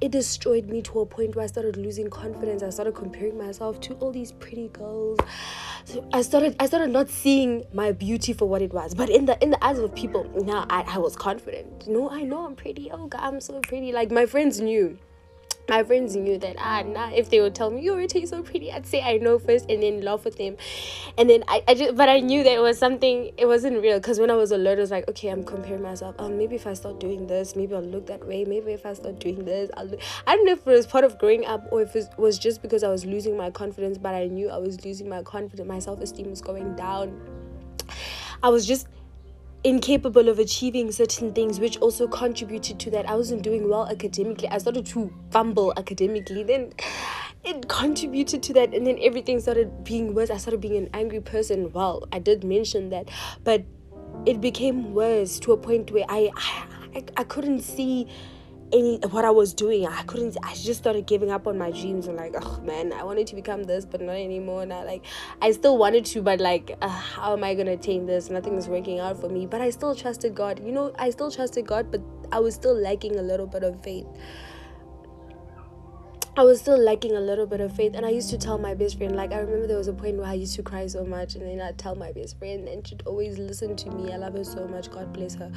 it 0.00 0.12
destroyed 0.12 0.66
me 0.66 0.82
to 0.82 1.00
a 1.00 1.06
point 1.06 1.34
where 1.34 1.44
I 1.44 1.48
started 1.48 1.76
losing 1.76 2.08
confidence. 2.08 2.62
I 2.62 2.70
started 2.70 2.94
comparing 2.94 3.36
myself 3.36 3.80
to 3.82 3.94
all 3.94 4.12
these 4.12 4.32
pretty 4.32 4.68
girls. 4.68 5.18
So 5.84 6.08
I 6.12 6.22
started 6.22 6.56
I 6.60 6.66
started 6.66 6.90
not 6.90 7.08
seeing 7.08 7.64
my 7.72 7.92
beauty 7.92 8.32
for 8.32 8.48
what 8.48 8.62
it 8.62 8.72
was. 8.72 8.94
But 8.94 9.10
in 9.10 9.26
the 9.26 9.42
in 9.42 9.50
the 9.50 9.64
eyes 9.64 9.78
of 9.78 9.94
people, 9.94 10.24
now 10.44 10.66
I, 10.70 10.82
I 10.82 10.98
was 10.98 11.16
confident. 11.16 11.88
No, 11.88 12.10
I 12.10 12.22
know 12.22 12.46
I'm 12.46 12.54
pretty. 12.54 12.90
Oh 12.92 13.06
God, 13.06 13.20
I'm 13.22 13.40
so 13.40 13.60
pretty. 13.60 13.92
Like 13.92 14.10
my 14.10 14.26
friends 14.26 14.60
knew 14.60 14.98
my 15.68 15.84
friends 15.84 16.16
knew 16.16 16.38
that 16.38 16.56
ah 16.58 16.82
nah 16.82 17.10
if 17.10 17.28
they 17.28 17.40
would 17.40 17.54
tell 17.54 17.70
me 17.70 17.82
you're 17.82 18.08
so 18.26 18.42
pretty 18.42 18.72
I'd 18.72 18.86
say 18.86 19.02
I 19.02 19.18
know 19.18 19.38
first 19.38 19.66
and 19.68 19.82
then 19.82 20.00
love 20.00 20.24
with 20.24 20.36
them. 20.38 20.56
And 21.16 21.28
then 21.28 21.44
I, 21.46 21.62
I 21.68 21.74
just 21.74 21.94
but 21.94 22.08
I 22.08 22.20
knew 22.20 22.42
that 22.42 22.52
it 22.52 22.60
was 22.60 22.78
something 22.78 23.32
it 23.36 23.46
wasn't 23.46 23.82
real 23.82 23.98
because 23.98 24.18
when 24.18 24.30
I 24.30 24.34
was 24.34 24.50
alert 24.50 24.78
it 24.78 24.80
was 24.80 24.90
like 24.90 25.08
okay 25.08 25.28
I'm 25.28 25.44
comparing 25.44 25.82
myself. 25.82 26.14
Um 26.18 26.38
maybe 26.38 26.56
if 26.56 26.66
I 26.66 26.72
start 26.72 27.00
doing 27.00 27.26
this 27.26 27.54
maybe 27.54 27.74
I'll 27.74 27.82
look 27.82 28.06
that 28.06 28.26
way. 28.26 28.44
Maybe 28.44 28.72
if 28.72 28.86
I 28.86 28.94
start 28.94 29.18
doing 29.18 29.44
this 29.44 29.70
I'll 29.76 29.86
look 29.86 30.00
I 30.26 30.34
don't 30.34 30.46
know 30.46 30.52
if 30.52 30.66
it 30.66 30.70
was 30.70 30.86
part 30.86 31.04
of 31.04 31.18
growing 31.18 31.44
up 31.44 31.66
or 31.70 31.82
if 31.82 31.94
it 31.94 32.08
was 32.16 32.38
just 32.38 32.62
because 32.62 32.82
I 32.82 32.88
was 32.88 33.04
losing 33.04 33.36
my 33.36 33.50
confidence 33.50 33.98
but 33.98 34.14
I 34.14 34.26
knew 34.26 34.48
I 34.48 34.58
was 34.58 34.84
losing 34.84 35.08
my 35.08 35.22
confidence 35.22 35.68
my 35.68 35.78
self-esteem 35.78 36.30
was 36.30 36.40
going 36.40 36.76
down. 36.76 37.20
I 38.42 38.48
was 38.48 38.66
just 38.66 38.86
incapable 39.64 40.28
of 40.28 40.38
achieving 40.38 40.92
certain 40.92 41.32
things, 41.32 41.60
which 41.60 41.78
also 41.78 42.06
contributed 42.06 42.78
to 42.80 42.90
that. 42.90 43.08
I 43.08 43.14
wasn't 43.14 43.42
doing 43.42 43.68
well 43.68 43.86
academically. 43.88 44.48
I 44.48 44.58
started 44.58 44.86
to 44.86 45.12
fumble 45.30 45.72
academically. 45.76 46.42
Then 46.42 46.72
it 47.44 47.68
contributed 47.68 48.42
to 48.44 48.52
that, 48.54 48.74
and 48.74 48.86
then 48.86 48.98
everything 49.00 49.40
started 49.40 49.84
being 49.84 50.14
worse. 50.14 50.30
I 50.30 50.36
started 50.36 50.60
being 50.60 50.76
an 50.76 50.90
angry 50.94 51.20
person. 51.20 51.72
Well, 51.72 52.06
I 52.12 52.18
did 52.18 52.44
mention 52.44 52.90
that, 52.90 53.08
but 53.44 53.64
it 54.26 54.40
became 54.40 54.94
worse 54.94 55.38
to 55.40 55.52
a 55.52 55.56
point 55.56 55.90
where 55.90 56.06
I 56.08 56.30
I, 56.94 57.04
I 57.16 57.24
couldn't 57.24 57.60
see 57.60 58.08
any 58.72 58.98
what 59.10 59.24
I 59.24 59.30
was 59.30 59.54
doing. 59.54 59.86
I 59.86 60.02
couldn't. 60.02 60.36
I 60.42 60.54
just 60.54 60.80
started 60.80 61.06
giving 61.06 61.30
up 61.30 61.46
on 61.46 61.58
my 61.58 61.70
dreams 61.70 62.06
and 62.06 62.16
like, 62.16 62.34
oh 62.40 62.60
man, 62.62 62.92
I 62.92 63.04
wanted 63.04 63.26
to 63.28 63.34
become 63.34 63.64
this, 63.64 63.84
but 63.84 64.00
not 64.00 64.16
anymore. 64.16 64.66
Now, 64.66 64.84
like, 64.84 65.04
I 65.42 65.52
still 65.52 65.78
wanted 65.78 66.04
to, 66.06 66.22
but 66.22 66.40
like, 66.40 66.76
uh, 66.82 66.88
how 66.88 67.32
am 67.32 67.44
I 67.44 67.54
gonna 67.54 67.72
attain 67.72 68.06
this? 68.06 68.30
Nothing 68.30 68.54
is 68.54 68.68
working 68.68 69.00
out 69.00 69.20
for 69.20 69.28
me. 69.28 69.46
But 69.46 69.60
I 69.60 69.70
still 69.70 69.94
trusted 69.94 70.34
God. 70.34 70.60
You 70.64 70.72
know, 70.72 70.92
I 70.98 71.10
still 71.10 71.30
trusted 71.30 71.66
God, 71.66 71.90
but 71.90 72.00
I 72.32 72.40
was 72.40 72.54
still 72.54 72.74
lacking 72.74 73.16
a 73.18 73.22
little 73.22 73.46
bit 73.46 73.62
of 73.62 73.82
faith. 73.82 74.06
I 76.36 76.44
was 76.44 76.60
still 76.60 76.78
lacking 76.78 77.16
a 77.16 77.20
little 77.20 77.46
bit 77.46 77.60
of 77.60 77.74
faith, 77.74 77.94
and 77.96 78.06
I 78.06 78.10
used 78.10 78.30
to 78.30 78.38
tell 78.38 78.58
my 78.58 78.72
best 78.72 78.96
friend, 78.96 79.16
like, 79.16 79.32
I 79.32 79.38
remember 79.40 79.66
there 79.66 79.76
was 79.76 79.88
a 79.88 79.92
point 79.92 80.18
where 80.18 80.28
I 80.28 80.34
used 80.34 80.54
to 80.54 80.62
cry 80.62 80.86
so 80.86 81.04
much, 81.04 81.34
and 81.34 81.44
then 81.44 81.60
I'd 81.60 81.78
tell 81.78 81.96
my 81.96 82.12
best 82.12 82.38
friend, 82.38 82.68
and 82.68 82.86
she'd 82.86 83.02
always 83.06 83.38
listen 83.38 83.74
to 83.74 83.90
me. 83.90 84.12
I 84.12 84.18
love 84.18 84.34
her 84.34 84.44
so 84.44 84.68
much, 84.68 84.88
God 84.88 85.12
bless 85.12 85.34
her. 85.34 85.50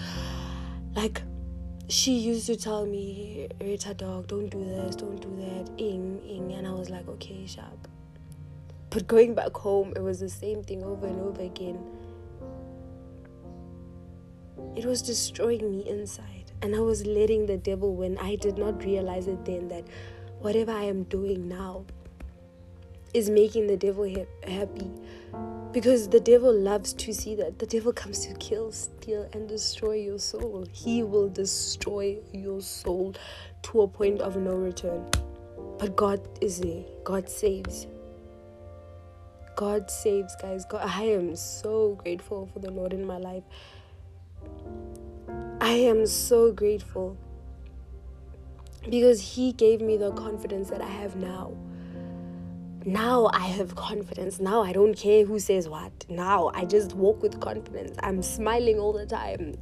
Like, 0.95 1.21
she 1.87 2.13
used 2.13 2.45
to 2.47 2.55
tell 2.55 2.85
me, 2.85 3.47
Rita 3.59 3.93
dog, 3.93 4.27
don't 4.27 4.49
do 4.49 4.63
this, 4.63 4.95
don't 4.95 5.19
do 5.19 5.35
that, 5.37 5.69
ing, 5.77 6.21
ing, 6.27 6.53
and 6.53 6.67
I 6.67 6.71
was 6.71 6.89
like, 6.89 7.07
okay, 7.07 7.45
sharp. 7.45 7.87
But 8.89 9.07
going 9.07 9.35
back 9.35 9.55
home, 9.55 9.93
it 9.95 10.01
was 10.01 10.19
the 10.19 10.29
same 10.29 10.63
thing 10.63 10.83
over 10.83 11.07
and 11.07 11.19
over 11.21 11.41
again. 11.41 11.79
It 14.75 14.85
was 14.85 15.01
destroying 15.01 15.71
me 15.71 15.87
inside, 15.89 16.51
and 16.61 16.75
I 16.75 16.79
was 16.79 17.05
letting 17.05 17.45
the 17.45 17.57
devil 17.57 17.95
win. 17.95 18.17
I 18.17 18.35
did 18.35 18.57
not 18.57 18.83
realize 18.83 19.27
it 19.27 19.43
then 19.45 19.67
that 19.69 19.85
whatever 20.39 20.71
I 20.71 20.83
am 20.83 21.03
doing 21.03 21.47
now 21.47 21.85
is 23.13 23.29
making 23.29 23.67
the 23.67 23.77
devil 23.77 24.07
ha- 24.07 24.49
happy 24.49 24.89
because 25.71 26.09
the 26.09 26.19
devil 26.19 26.53
loves 26.53 26.93
to 26.93 27.13
see 27.13 27.35
that. 27.35 27.59
The 27.59 27.65
devil 27.65 27.93
comes 27.93 28.25
to 28.25 28.33
kill 28.35 28.71
steal 28.71 29.29
and 29.33 29.47
destroy 29.47 29.95
your 29.95 30.19
soul. 30.19 30.67
He 30.71 31.01
will 31.03 31.29
destroy 31.29 32.17
your 32.33 32.61
soul 32.61 33.15
to 33.63 33.81
a 33.81 33.87
point 33.87 34.21
of 34.21 34.35
no 34.35 34.53
return. 34.53 35.05
But 35.79 35.95
god 35.95 36.21
is 36.41 36.59
there. 36.59 36.83
God 37.03 37.29
saves. 37.29 37.87
God 39.55 39.89
saves 39.89 40.35
guys. 40.41 40.65
God 40.65 40.81
i 40.83 41.03
am 41.03 41.35
so 41.35 41.95
grateful 41.95 42.49
for 42.51 42.59
the 42.59 42.71
lord 42.71 42.93
in 42.93 43.05
my 43.05 43.17
life. 43.17 43.43
I 45.61 45.71
am 45.71 46.05
so 46.05 46.51
grateful. 46.51 47.17
Because 48.89 49.21
he 49.21 49.53
gave 49.53 49.79
me 49.79 49.95
the 49.95 50.11
confidence 50.11 50.69
that 50.71 50.81
I 50.81 50.87
have 50.87 51.15
now. 51.15 51.53
Now 52.85 53.29
I 53.33 53.47
have 53.47 53.75
confidence. 53.75 54.39
Now 54.39 54.63
I 54.63 54.73
don't 54.73 54.95
care 54.95 55.25
who 55.25 55.39
says 55.39 55.69
what. 55.69 55.91
Now 56.09 56.51
I 56.53 56.65
just 56.65 56.93
walk 56.93 57.21
with 57.21 57.39
confidence. 57.39 57.95
I'm 58.01 58.23
smiling 58.23 58.79
all 58.79 58.93
the 58.93 59.05
time. 59.05 59.55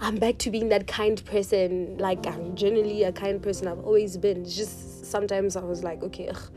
I'm 0.00 0.16
back 0.16 0.38
to 0.38 0.50
being 0.50 0.68
that 0.70 0.86
kind 0.86 1.22
person. 1.24 1.98
Like 1.98 2.26
I'm 2.26 2.54
generally 2.54 3.02
a 3.02 3.12
kind 3.12 3.42
person. 3.42 3.68
I've 3.68 3.80
always 3.80 4.16
been. 4.16 4.42
It's 4.42 4.56
just 4.56 5.04
sometimes 5.06 5.56
I 5.56 5.60
was 5.60 5.82
like, 5.82 6.02
okay, 6.02 6.28
ugh, 6.28 6.50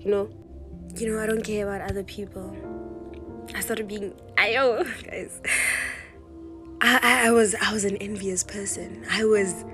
you 0.00 0.10
know, 0.10 0.30
you 0.96 1.10
know, 1.10 1.20
I 1.20 1.26
don't 1.26 1.42
care 1.42 1.68
about 1.68 1.90
other 1.90 2.04
people. 2.04 2.56
I 3.54 3.60
started 3.60 3.88
being, 3.88 4.14
I 4.38 4.54
guys. 5.04 5.40
I, 6.80 6.98
I, 7.02 7.26
I 7.28 7.30
was 7.30 7.54
I 7.54 7.72
was 7.72 7.84
an 7.84 7.96
envious 7.98 8.42
person. 8.42 9.04
I 9.10 9.24
was 9.24 9.64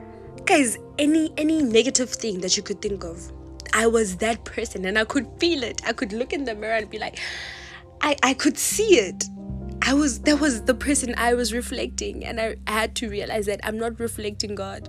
guys 0.45 0.77
any 0.99 1.33
any 1.37 1.63
negative 1.63 2.11
thing 2.11 2.41
that 2.41 2.57
you 2.57 2.63
could 2.63 2.81
think 2.83 3.05
of 3.05 3.33
i 3.73 3.87
was 3.87 4.17
that 4.17 4.45
person 4.45 4.85
and 4.85 4.99
i 4.99 5.05
could 5.05 5.27
feel 5.39 5.63
it. 5.63 5.81
I 5.87 5.93
could 5.93 6.13
look 6.13 6.33
in 6.33 6.45
the 6.45 6.55
mirror 6.55 6.75
and 6.75 6.91
be 6.91 6.99
like 6.99 7.19
i 8.01 8.17
i 8.23 8.35
could 8.35 8.59
see 8.59 8.99
it. 8.99 9.25
I 9.83 9.95
was 9.95 10.21
that 10.21 10.41
was 10.41 10.63
the 10.63 10.75
person 10.75 11.15
i 11.17 11.35
was 11.35 11.53
reflecting 11.53 12.25
and 12.25 12.41
i, 12.41 12.57
I 12.67 12.73
had 12.73 12.95
to 12.97 13.09
realize 13.09 13.47
that 13.47 13.61
i'm 13.65 13.79
not 13.79 13.99
reflecting 14.01 14.55
god. 14.55 14.89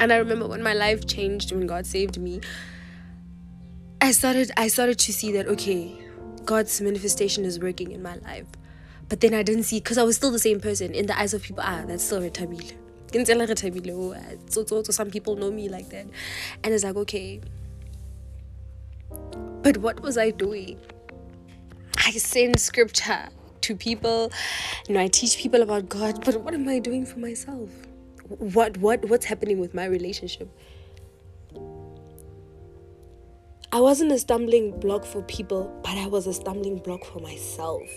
And 0.00 0.12
i 0.12 0.16
remember 0.16 0.46
when 0.46 0.62
my 0.62 0.74
life 0.74 1.06
changed 1.06 1.52
when 1.52 1.66
god 1.66 1.86
saved 1.86 2.18
me 2.18 2.40
i 4.00 4.10
started 4.12 4.50
i 4.56 4.68
started 4.68 4.98
to 5.00 5.12
see 5.12 5.32
that 5.32 5.46
okay 5.46 5.98
god's 6.44 6.80
manifestation 6.80 7.44
is 7.44 7.58
working 7.58 7.92
in 7.92 8.02
my 8.02 8.16
life. 8.16 8.46
But 9.08 9.20
then 9.20 9.34
i 9.34 9.42
didn't 9.42 9.64
see 9.64 9.78
because 9.78 9.98
i 9.98 10.02
was 10.02 10.16
still 10.16 10.30
the 10.30 10.38
same 10.38 10.60
person 10.60 10.94
in 10.94 11.06
the 11.06 11.18
eyes 11.18 11.32
of 11.34 11.42
people 11.42 11.62
ah 11.64 11.84
that's 11.86 12.02
still 12.02 12.20
retabile 12.20 12.85
Oh, 13.14 14.10
eh, 14.12 14.36
so 14.48 14.64
so 14.64 14.82
some 14.82 15.10
people 15.10 15.36
know 15.36 15.50
me 15.50 15.68
like 15.68 15.88
that. 15.90 16.06
And 16.62 16.74
it's 16.74 16.84
like 16.84 16.96
okay 16.96 17.40
but 19.66 19.78
what 19.78 20.00
was 20.00 20.16
i 20.16 20.30
doing? 20.30 20.78
I 22.04 22.12
send 22.12 22.60
scripture 22.60 23.28
to 23.62 23.74
people 23.74 24.30
you 24.86 24.94
know 24.94 25.00
i 25.00 25.08
teach 25.08 25.38
people 25.38 25.60
about 25.60 25.88
god 25.88 26.24
but 26.24 26.36
what 26.42 26.54
am 26.54 26.68
i 26.68 26.78
doing 26.78 27.04
for 27.04 27.18
myself? 27.18 27.68
What 28.28 28.76
what 28.78 29.04
what's 29.06 29.24
happening 29.24 29.58
with 29.58 29.74
my 29.74 29.86
relationship? 29.86 30.48
I 33.72 33.80
wasn't 33.80 34.12
a 34.12 34.18
stumbling 34.18 34.78
block 34.78 35.04
for 35.04 35.22
people 35.22 35.64
but 35.82 35.98
i 35.98 36.06
was 36.06 36.28
a 36.28 36.32
stumbling 36.32 36.78
block 36.78 37.04
for 37.04 37.18
myself 37.18 37.90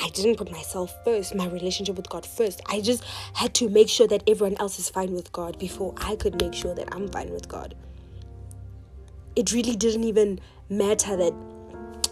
I 0.00 0.08
didn't 0.08 0.36
put 0.36 0.50
myself 0.50 0.94
first, 1.04 1.34
my 1.34 1.46
relationship 1.46 1.96
with 1.96 2.08
God 2.08 2.24
first. 2.24 2.62
I 2.66 2.80
just 2.80 3.04
had 3.34 3.54
to 3.54 3.68
make 3.68 3.88
sure 3.88 4.06
that 4.08 4.22
everyone 4.26 4.56
else 4.58 4.78
is 4.78 4.88
fine 4.88 5.12
with 5.12 5.30
God 5.32 5.58
before 5.58 5.94
I 5.98 6.16
could 6.16 6.40
make 6.40 6.54
sure 6.54 6.74
that 6.74 6.94
I'm 6.94 7.08
fine 7.08 7.30
with 7.30 7.48
God. 7.48 7.74
It 9.36 9.52
really 9.52 9.76
didn't 9.76 10.04
even 10.04 10.40
matter 10.68 11.16
that 11.16 11.34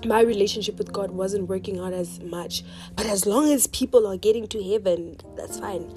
my 0.05 0.21
relationship 0.21 0.77
with 0.77 0.93
God 0.93 1.11
wasn't 1.11 1.49
working 1.49 1.79
out 1.81 1.93
as 1.93 2.21
much. 2.21 2.63
But 2.95 3.07
as 3.07 3.27
long 3.27 3.51
as 3.51 3.67
people 3.67 4.07
are 4.07 4.17
getting 4.17 4.47
to 4.49 4.63
heaven, 4.63 5.17
that's 5.37 5.59
fine 5.59 5.93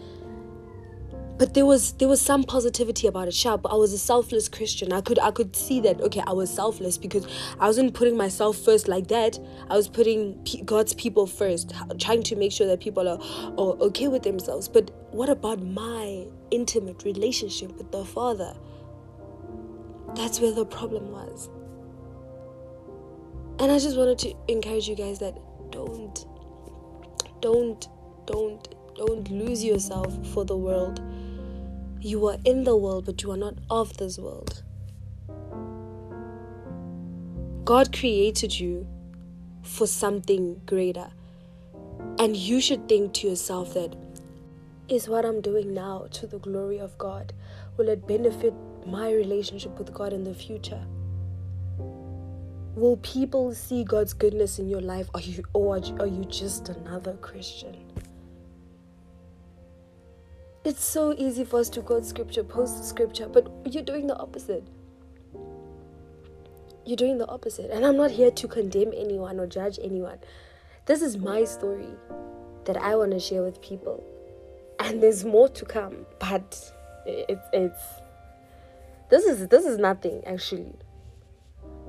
but 1.42 1.56
there 1.56 1.66
was 1.66 1.94
there 1.94 2.08
was 2.08 2.22
some 2.22 2.44
positivity 2.44 3.08
about 3.08 3.28
it. 3.28 3.34
Sharp 3.34 3.66
i 3.66 3.74
was 3.74 3.94
a 3.94 3.98
selfless 3.98 4.48
christian. 4.48 4.94
I 4.94 5.02
could 5.02 5.18
i 5.18 5.32
could 5.32 5.56
see 5.56 5.80
that 5.80 6.00
okay 6.00 6.22
i 6.28 6.34
was 6.34 6.54
selfless 6.54 7.00
because 7.00 7.26
i 7.60 7.66
wasn't 7.66 7.96
putting 7.96 8.16
myself 8.16 8.58
first 8.58 8.88
like 8.88 9.08
that. 9.08 9.40
I 9.68 9.76
was 9.76 9.88
putting 9.88 10.36
P- 10.44 10.62
god's 10.62 10.94
people 10.94 11.26
first 11.26 11.74
trying 11.98 12.22
to 12.22 12.36
make 12.36 12.52
sure 12.52 12.68
that 12.68 12.80
people 12.80 13.10
are, 13.10 13.20
are 13.58 13.74
okay 13.88 14.08
with 14.08 14.22
themselves. 14.22 14.68
But 14.68 14.92
what 15.10 15.30
about 15.30 15.64
my 15.64 16.28
intimate 16.52 17.04
relationship 17.04 17.76
with 17.76 17.92
the 17.92 18.06
father? 18.06 18.54
That's 20.14 20.40
where 20.40 20.54
the 20.54 20.68
problem 20.68 21.12
was. 21.12 21.50
And 23.58 23.72
i 23.72 23.80
just 23.80 23.98
wanted 23.98 24.20
to 24.20 24.36
encourage 24.48 24.88
you 24.88 24.96
guys 24.96 25.18
that 25.18 25.40
don't 25.72 26.24
don't 27.42 27.88
don't 28.28 28.76
don't 28.96 29.32
lose 29.32 29.64
yourself 29.64 30.16
for 30.28 30.46
the 30.46 30.56
world 30.56 31.02
you 32.01 32.27
are 32.27 32.38
in 32.46 32.63
the 32.63 32.75
world, 32.75 33.05
but 33.05 33.22
you 33.22 33.31
are 33.31 33.38
not 33.38 33.55
of 33.70 33.98
this 33.98 34.17
world. 34.17 34.63
God 37.63 37.96
created 37.96 38.60
you 38.60 38.88
for 39.62 39.86
something 39.86 40.62
greater. 40.65 41.12
And 42.17 42.36
you 42.36 42.60
should 42.60 42.89
think 42.89 43.13
to 43.13 43.29
yourself 43.29 43.75
that 43.75 43.96
is 44.89 45.08
what 45.08 45.25
I'm 45.25 45.41
doing 45.41 45.74
now 45.74 46.08
to 46.12 46.27
the 46.27 46.39
glory 46.39 46.79
of 46.79 46.98
God? 46.98 47.34
Will 47.77 47.88
it 47.88 48.08
benefit 48.08 48.53
my 48.86 49.12
relationship 49.12 49.77
with 49.77 49.93
God 49.93 50.12
in 50.12 50.24
the 50.24 50.34
future? 50.34 50.84
Will 52.75 52.98
people 52.98 53.53
see 53.53 53.84
God's 53.84 54.13
goodness 54.13 54.60
in 54.60 54.67
your 54.67 54.81
life 54.81 55.10
or, 55.13 55.22
you, 55.22 55.43
or 55.53 55.75
are 56.00 56.08
you 56.08 56.25
just 56.25 56.70
another 56.70 57.13
Christian? 57.13 57.91
It's 60.63 60.84
so 60.84 61.15
easy 61.18 61.44
for 61.44 61.60
us 61.60 61.70
to 61.70 61.82
quote 61.82 62.06
scripture, 62.06 62.44
post 62.44 62.88
scripture, 62.88 63.27
but 63.27 63.51
you're 63.65 63.82
doing 63.82 64.06
the 64.06 64.15
opposite. 64.15 64.63
You're 66.86 66.98
doing 66.98 67.18
the 67.18 67.27
opposite. 67.27 67.72
And 67.72 67.84
I'm 67.84 67.98
not 67.98 68.12
here 68.12 68.30
to 68.30 68.48
condemn 68.48 68.94
anyone 68.96 69.39
or 69.39 69.48
judge 69.48 69.80
anyone. 69.84 70.20
This 70.86 71.01
is 71.01 71.18
my 71.18 71.46
story 71.46 71.89
that 72.65 72.77
I 72.77 72.96
want 72.96 73.10
to 73.12 73.20
share 73.20 73.41
with 73.41 73.60
people. 73.63 74.03
And 74.80 75.01
there's 75.01 75.25
more 75.25 75.50
to 75.50 75.65
come, 75.65 76.06
but 76.20 76.72
it's 77.08 77.48
it's 77.53 77.82
this 79.10 79.25
is 79.25 79.48
this 79.48 79.65
is 79.65 79.80
nothing 79.80 80.22
actually. 80.27 80.75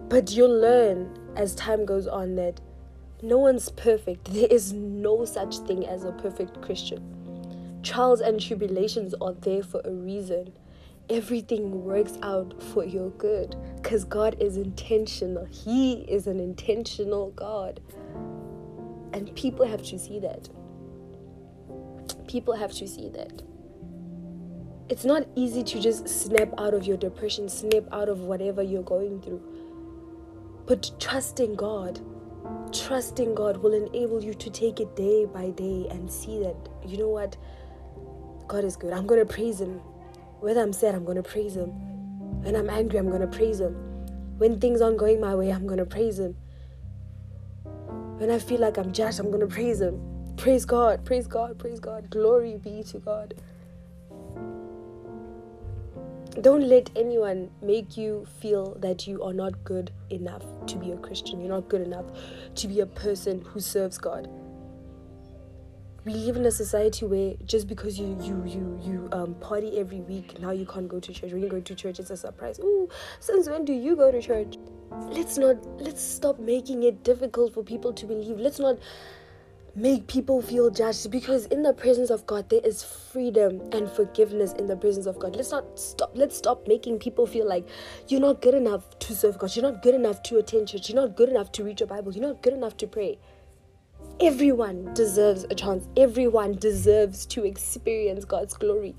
But 0.08 0.30
you'll 0.30 0.60
learn 0.60 1.14
as 1.36 1.54
time 1.54 1.84
goes 1.84 2.06
on 2.06 2.36
that 2.36 2.58
no 3.20 3.36
one's 3.36 3.68
perfect. 3.70 4.32
There 4.32 4.48
is 4.50 4.72
no 4.72 5.26
such 5.26 5.58
thing 5.58 5.86
as 5.86 6.04
a 6.04 6.12
perfect 6.12 6.62
Christian 6.62 7.21
Trials 7.82 8.20
and 8.20 8.40
tribulations 8.40 9.14
are 9.20 9.34
there 9.34 9.62
for 9.62 9.80
a 9.84 9.90
reason. 9.90 10.52
Everything 11.10 11.84
works 11.84 12.16
out 12.22 12.62
for 12.62 12.84
your 12.84 13.10
good 13.10 13.56
because 13.76 14.04
God 14.04 14.36
is 14.40 14.56
intentional. 14.56 15.46
He 15.46 16.02
is 16.02 16.28
an 16.28 16.38
intentional 16.38 17.32
God. 17.32 17.80
And 19.12 19.34
people 19.34 19.66
have 19.66 19.82
to 19.84 19.98
see 19.98 20.20
that. 20.20 20.48
People 22.28 22.54
have 22.54 22.72
to 22.74 22.86
see 22.86 23.10
that. 23.10 23.42
It's 24.88 25.04
not 25.04 25.26
easy 25.34 25.62
to 25.64 25.80
just 25.80 26.08
snap 26.08 26.50
out 26.58 26.74
of 26.74 26.86
your 26.86 26.96
depression, 26.96 27.48
snap 27.48 27.84
out 27.92 28.08
of 28.08 28.20
whatever 28.20 28.62
you're 28.62 28.82
going 28.82 29.20
through. 29.22 29.42
But 30.66 30.90
trusting 31.00 31.56
God, 31.56 32.00
trusting 32.72 33.34
God 33.34 33.56
will 33.56 33.74
enable 33.74 34.22
you 34.22 34.34
to 34.34 34.50
take 34.50 34.80
it 34.80 34.94
day 34.94 35.24
by 35.24 35.50
day 35.50 35.88
and 35.90 36.10
see 36.10 36.38
that, 36.40 36.56
you 36.86 36.98
know 36.98 37.08
what? 37.08 37.36
God 38.48 38.64
is 38.64 38.76
good. 38.76 38.92
I'm 38.92 39.06
going 39.06 39.20
to 39.26 39.32
praise 39.32 39.60
Him. 39.60 39.80
Whether 40.40 40.62
I'm 40.62 40.72
sad, 40.72 40.94
I'm 40.94 41.04
going 41.04 41.16
to 41.16 41.22
praise 41.22 41.56
Him. 41.56 41.70
When 42.42 42.56
I'm 42.56 42.68
angry, 42.68 42.98
I'm 42.98 43.08
going 43.08 43.20
to 43.20 43.26
praise 43.26 43.60
Him. 43.60 43.74
When 44.38 44.58
things 44.58 44.80
aren't 44.80 44.98
going 44.98 45.20
my 45.20 45.34
way, 45.34 45.50
I'm 45.50 45.66
going 45.66 45.78
to 45.78 45.86
praise 45.86 46.18
Him. 46.18 46.36
When 48.18 48.30
I 48.30 48.38
feel 48.38 48.60
like 48.60 48.76
I'm 48.78 48.92
judged, 48.92 49.20
I'm 49.20 49.28
going 49.30 49.40
to 49.40 49.46
praise 49.46 49.80
Him. 49.80 50.00
Praise 50.36 50.64
God, 50.64 51.04
praise 51.04 51.26
God, 51.26 51.58
praise 51.58 51.80
God. 51.80 52.10
Glory 52.10 52.58
be 52.58 52.82
to 52.84 52.98
God. 52.98 53.34
Don't 56.40 56.66
let 56.66 56.90
anyone 56.96 57.50
make 57.60 57.96
you 57.96 58.26
feel 58.40 58.74
that 58.80 59.06
you 59.06 59.22
are 59.22 59.34
not 59.34 59.62
good 59.64 59.92
enough 60.10 60.42
to 60.66 60.78
be 60.78 60.90
a 60.92 60.96
Christian. 60.96 61.40
You're 61.40 61.50
not 61.50 61.68
good 61.68 61.82
enough 61.82 62.06
to 62.56 62.68
be 62.68 62.80
a 62.80 62.86
person 62.86 63.42
who 63.42 63.60
serves 63.60 63.98
God. 63.98 64.28
We 66.04 66.14
live 66.14 66.36
in 66.36 66.44
a 66.46 66.50
society 66.50 67.06
where 67.06 67.34
just 67.44 67.68
because 67.68 67.96
you 67.96 68.18
you 68.20 68.42
you 68.44 68.80
you 68.82 69.08
um, 69.12 69.34
party 69.34 69.78
every 69.78 70.00
week, 70.00 70.40
now 70.40 70.50
you 70.50 70.66
can't 70.66 70.88
go 70.88 70.98
to 70.98 71.12
church. 71.12 71.30
When 71.32 71.40
you 71.40 71.48
go 71.48 71.60
to 71.60 71.74
church, 71.76 72.00
it's 72.00 72.10
a 72.10 72.16
surprise. 72.16 72.58
oh 72.60 72.88
since 73.20 73.48
when 73.48 73.64
do 73.64 73.72
you 73.72 73.94
go 73.94 74.10
to 74.10 74.20
church? 74.20 74.58
Let's 74.90 75.38
not 75.38 75.64
let's 75.80 76.02
stop 76.02 76.40
making 76.40 76.82
it 76.82 77.04
difficult 77.04 77.54
for 77.54 77.62
people 77.62 77.92
to 77.92 78.06
believe. 78.06 78.40
Let's 78.40 78.58
not 78.58 78.78
make 79.76 80.08
people 80.08 80.42
feel 80.42 80.70
judged 80.70 81.10
because 81.10 81.46
in 81.46 81.62
the 81.62 81.72
presence 81.72 82.10
of 82.10 82.26
God 82.26 82.50
there 82.50 82.60
is 82.64 82.82
freedom 82.82 83.62
and 83.72 83.88
forgiveness 83.88 84.52
in 84.54 84.66
the 84.66 84.76
presence 84.76 85.06
of 85.06 85.20
God. 85.20 85.36
Let's 85.36 85.52
not 85.52 85.78
stop 85.78 86.10
let's 86.14 86.36
stop 86.36 86.66
making 86.66 86.98
people 86.98 87.26
feel 87.28 87.48
like 87.48 87.68
you're 88.08 88.20
not 88.20 88.42
good 88.42 88.54
enough 88.54 88.98
to 88.98 89.14
serve 89.14 89.38
God. 89.38 89.54
You're 89.54 89.70
not 89.70 89.82
good 89.82 89.94
enough 89.94 90.22
to 90.24 90.38
attend 90.38 90.66
church. 90.66 90.88
You're 90.88 91.00
not 91.00 91.16
good 91.16 91.28
enough 91.28 91.52
to 91.52 91.62
read 91.64 91.78
your 91.78 91.86
Bible. 91.86 92.12
You're 92.12 92.26
not 92.26 92.42
good 92.42 92.54
enough 92.54 92.76
to 92.78 92.88
pray. 92.88 93.18
Everyone 94.22 94.94
deserves 94.94 95.44
a 95.50 95.54
chance. 95.56 95.88
Everyone 95.96 96.52
deserves 96.54 97.26
to 97.26 97.44
experience 97.44 98.24
God's 98.24 98.54
glory. 98.54 98.94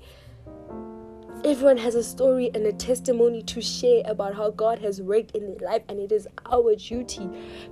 Everyone 1.44 1.78
has 1.78 1.94
a 1.94 2.04
story 2.04 2.50
and 2.54 2.66
a 2.66 2.72
testimony 2.72 3.42
to 3.44 3.62
share 3.62 4.02
about 4.04 4.34
how 4.34 4.50
God 4.50 4.80
has 4.80 5.00
worked 5.00 5.30
in 5.30 5.46
their 5.46 5.66
life, 5.66 5.82
and 5.88 5.98
it 5.98 6.12
is 6.12 6.28
our 6.52 6.74
duty 6.74 7.28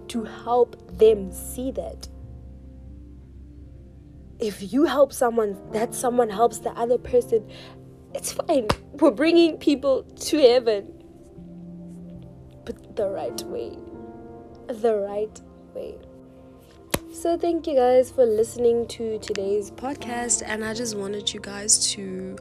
to 0.09 0.25
help 0.25 0.99
them 0.99 1.31
see 1.31 1.71
that 1.73 2.09
if 4.43 4.73
you 4.73 4.85
help 4.85 5.13
someone, 5.13 5.57
that 5.73 5.95
someone 5.95 6.31
helps 6.31 6.59
the 6.59 6.71
other 6.71 6.99
person, 6.99 7.49
it's 8.15 8.33
fine. 8.33 8.67
We're 8.95 9.11
bringing 9.11 9.59
people 9.59 10.03
to 10.03 10.39
heaven. 10.39 11.05
But 12.65 12.97
the 12.97 13.09
right 13.09 13.41
way. 13.43 13.77
The 14.69 14.97
right 14.97 15.41
way. 15.75 15.99
So, 17.23 17.39
thank 17.39 17.69
you 17.69 17.77
guys 17.77 18.11
for 18.11 18.27
listening 18.27 18.89
to 18.89 19.17
today's 19.21 19.71
podcast. 19.71 20.43
And 20.45 20.65
I 20.65 20.75
just 20.75 20.97
wanted 20.97 21.33
you 21.33 21.39
guys 21.39 21.93
to 21.93 22.37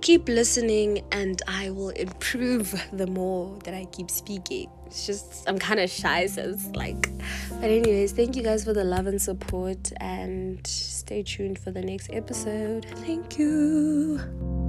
keep 0.00 0.28
listening 0.28 1.04
and 1.12 1.40
I 1.46 1.70
will 1.70 1.90
improve 1.90 2.74
the 2.92 3.06
more 3.06 3.56
that 3.62 3.72
I 3.72 3.84
keep 3.92 4.10
speaking. 4.10 4.68
It's 4.86 5.06
just, 5.06 5.48
I'm 5.48 5.60
kind 5.60 5.78
of 5.78 5.88
shy, 5.88 6.26
so 6.26 6.42
it's 6.42 6.66
like, 6.74 7.08
but, 7.60 7.70
anyways, 7.70 8.10
thank 8.10 8.34
you 8.34 8.42
guys 8.42 8.64
for 8.64 8.72
the 8.72 8.82
love 8.82 9.06
and 9.06 9.22
support 9.22 9.92
and 10.00 10.66
stay 10.66 11.22
tuned 11.22 11.60
for 11.60 11.70
the 11.70 11.80
next 11.80 12.10
episode. 12.12 12.86
Thank 13.06 13.38
you. 13.38 14.59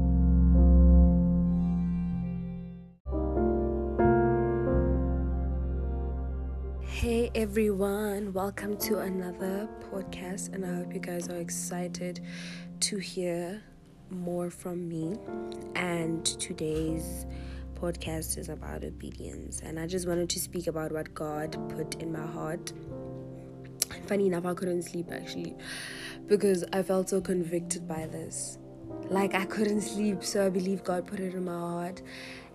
Hey 7.02 7.32
everyone, 7.34 8.32
welcome 8.32 8.78
to 8.78 9.00
another 9.00 9.68
podcast, 9.92 10.54
and 10.54 10.64
I 10.64 10.76
hope 10.76 10.94
you 10.94 11.00
guys 11.00 11.30
are 11.30 11.38
excited 11.38 12.24
to 12.82 13.00
hear 13.00 13.64
more 14.12 14.52
from 14.52 14.88
me. 14.88 15.16
And 15.74 16.24
today's 16.24 17.26
podcast 17.74 18.38
is 18.38 18.50
about 18.50 18.84
obedience. 18.84 19.62
And 19.62 19.80
I 19.80 19.88
just 19.88 20.08
wanted 20.08 20.30
to 20.30 20.40
speak 20.40 20.68
about 20.68 20.92
what 20.92 21.12
God 21.16 21.58
put 21.70 21.96
in 21.96 22.12
my 22.12 22.24
heart. 22.24 22.72
Funny 24.06 24.28
enough, 24.28 24.46
I 24.46 24.54
couldn't 24.54 24.84
sleep 24.84 25.08
actually 25.12 25.56
because 26.28 26.64
I 26.72 26.84
felt 26.84 27.10
so 27.10 27.20
convicted 27.20 27.88
by 27.88 28.06
this. 28.06 28.60
Like 29.10 29.34
I 29.34 29.46
couldn't 29.46 29.82
sleep, 29.82 30.24
so 30.24 30.46
I 30.46 30.50
believe 30.50 30.84
God 30.84 31.08
put 31.08 31.20
it 31.20 31.34
in 31.34 31.46
my 31.46 31.52
heart. 31.52 32.04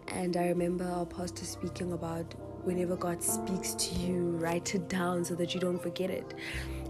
And 0.06 0.36
I 0.36 0.46
remember 0.46 0.84
our 0.84 1.04
pastor 1.04 1.44
speaking 1.44 1.92
about 1.92 2.32
whenever 2.66 2.96
God 2.96 3.22
speaks 3.22 3.74
to 3.74 3.94
you, 3.94 4.36
write 4.38 4.74
it 4.74 4.88
down 4.88 5.24
so 5.24 5.34
that 5.36 5.54
you 5.54 5.60
don't 5.60 5.80
forget 5.82 6.10
it 6.10 6.34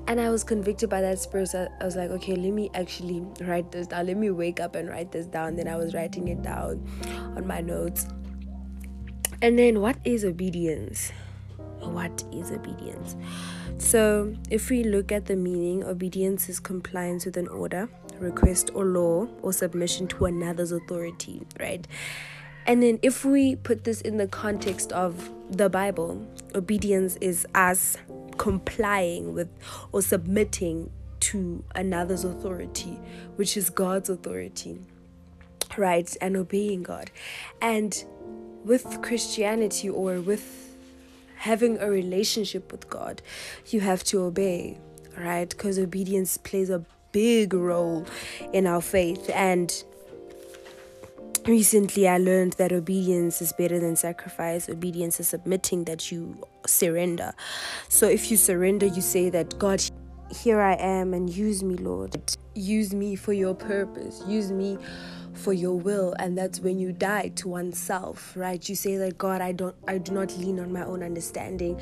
and 0.08 0.20
I 0.20 0.30
was 0.30 0.44
convicted 0.44 0.88
by 0.88 1.00
that 1.00 1.18
spirit. 1.18 1.48
So 1.48 1.68
I 1.80 1.84
was 1.84 1.96
like, 1.96 2.10
okay, 2.10 2.36
let 2.36 2.52
me 2.52 2.70
actually 2.74 3.24
write 3.40 3.72
this 3.72 3.88
down. 3.88 4.06
Let 4.06 4.16
me 4.16 4.30
wake 4.30 4.60
up 4.60 4.76
and 4.76 4.88
write 4.88 5.12
this 5.12 5.26
down. 5.26 5.56
Then 5.56 5.68
I 5.68 5.76
was 5.76 5.94
writing 5.94 6.28
it 6.28 6.42
down 6.42 6.86
on 7.36 7.46
my 7.46 7.60
notes. 7.60 8.06
And 9.42 9.58
then, 9.58 9.80
what 9.80 9.98
is 10.04 10.24
obedience? 10.24 11.12
What 11.80 12.24
is 12.32 12.50
obedience? 12.50 13.16
So, 13.78 14.34
if 14.48 14.70
we 14.70 14.82
look 14.84 15.12
at 15.12 15.26
the 15.26 15.36
meaning, 15.36 15.84
obedience 15.84 16.48
is 16.48 16.58
compliance 16.58 17.26
with 17.26 17.36
an 17.36 17.48
order, 17.48 17.88
request, 18.18 18.70
or 18.74 18.84
law, 18.86 19.28
or 19.42 19.52
submission 19.52 20.06
to 20.08 20.24
another's 20.24 20.72
authority, 20.72 21.42
right? 21.60 21.86
And 22.66 22.82
then, 22.82 22.98
if 23.02 23.24
we 23.24 23.56
put 23.56 23.84
this 23.84 24.00
in 24.00 24.16
the 24.16 24.26
context 24.26 24.92
of 24.92 25.30
the 25.50 25.68
Bible, 25.68 26.26
obedience 26.54 27.16
is 27.20 27.46
us 27.54 27.96
complying 28.38 29.34
with 29.34 29.48
or 29.92 30.02
submitting 30.02 30.90
to 31.20 31.64
another's 31.74 32.24
authority, 32.24 32.98
which 33.36 33.56
is 33.56 33.70
God's 33.70 34.10
authority, 34.10 34.78
right? 35.76 36.14
And 36.20 36.36
obeying 36.36 36.82
God. 36.82 37.10
And 37.60 38.04
with 38.64 39.00
Christianity 39.00 39.88
or 39.88 40.20
with 40.20 40.76
having 41.36 41.78
a 41.78 41.88
relationship 41.88 42.72
with 42.72 42.90
God, 42.90 43.22
you 43.68 43.80
have 43.80 44.02
to 44.04 44.22
obey, 44.22 44.78
right? 45.16 45.48
Because 45.48 45.78
obedience 45.78 46.36
plays 46.36 46.70
a 46.70 46.84
big 47.12 47.54
role 47.54 48.04
in 48.52 48.66
our 48.66 48.80
faith. 48.80 49.30
And 49.32 49.72
recently 51.46 52.08
I 52.08 52.18
learned 52.18 52.54
that 52.54 52.72
obedience 52.72 53.40
is 53.40 53.52
better 53.52 53.78
than 53.78 53.96
sacrifice. 53.96 54.68
Obedience 54.68 55.20
is 55.20 55.28
submitting 55.28 55.84
that 55.84 56.10
you 56.10 56.42
surrender. 56.66 57.32
So 57.88 58.08
if 58.08 58.30
you 58.30 58.36
surrender, 58.36 58.86
you 58.86 59.02
say 59.02 59.30
that 59.30 59.58
God, 59.58 59.82
here 60.30 60.60
I 60.60 60.74
am 60.74 61.14
and 61.14 61.30
use 61.30 61.62
me, 61.62 61.76
Lord. 61.76 62.16
Use 62.54 62.94
me 62.94 63.16
for 63.16 63.32
your 63.32 63.54
purpose. 63.54 64.22
Use 64.26 64.50
me 64.50 64.78
for 65.34 65.52
your 65.52 65.78
will 65.78 66.14
and 66.18 66.36
that's 66.36 66.60
when 66.60 66.78
you 66.78 66.92
die 66.92 67.28
to 67.28 67.46
oneself 67.46 68.32
right 68.36 68.70
you 68.70 68.74
say 68.74 68.96
that 68.96 69.18
god 69.18 69.42
i 69.42 69.52
don't 69.52 69.76
i 69.86 69.98
do 69.98 70.10
not 70.10 70.34
lean 70.38 70.58
on 70.58 70.72
my 70.72 70.82
own 70.82 71.02
understanding 71.02 71.78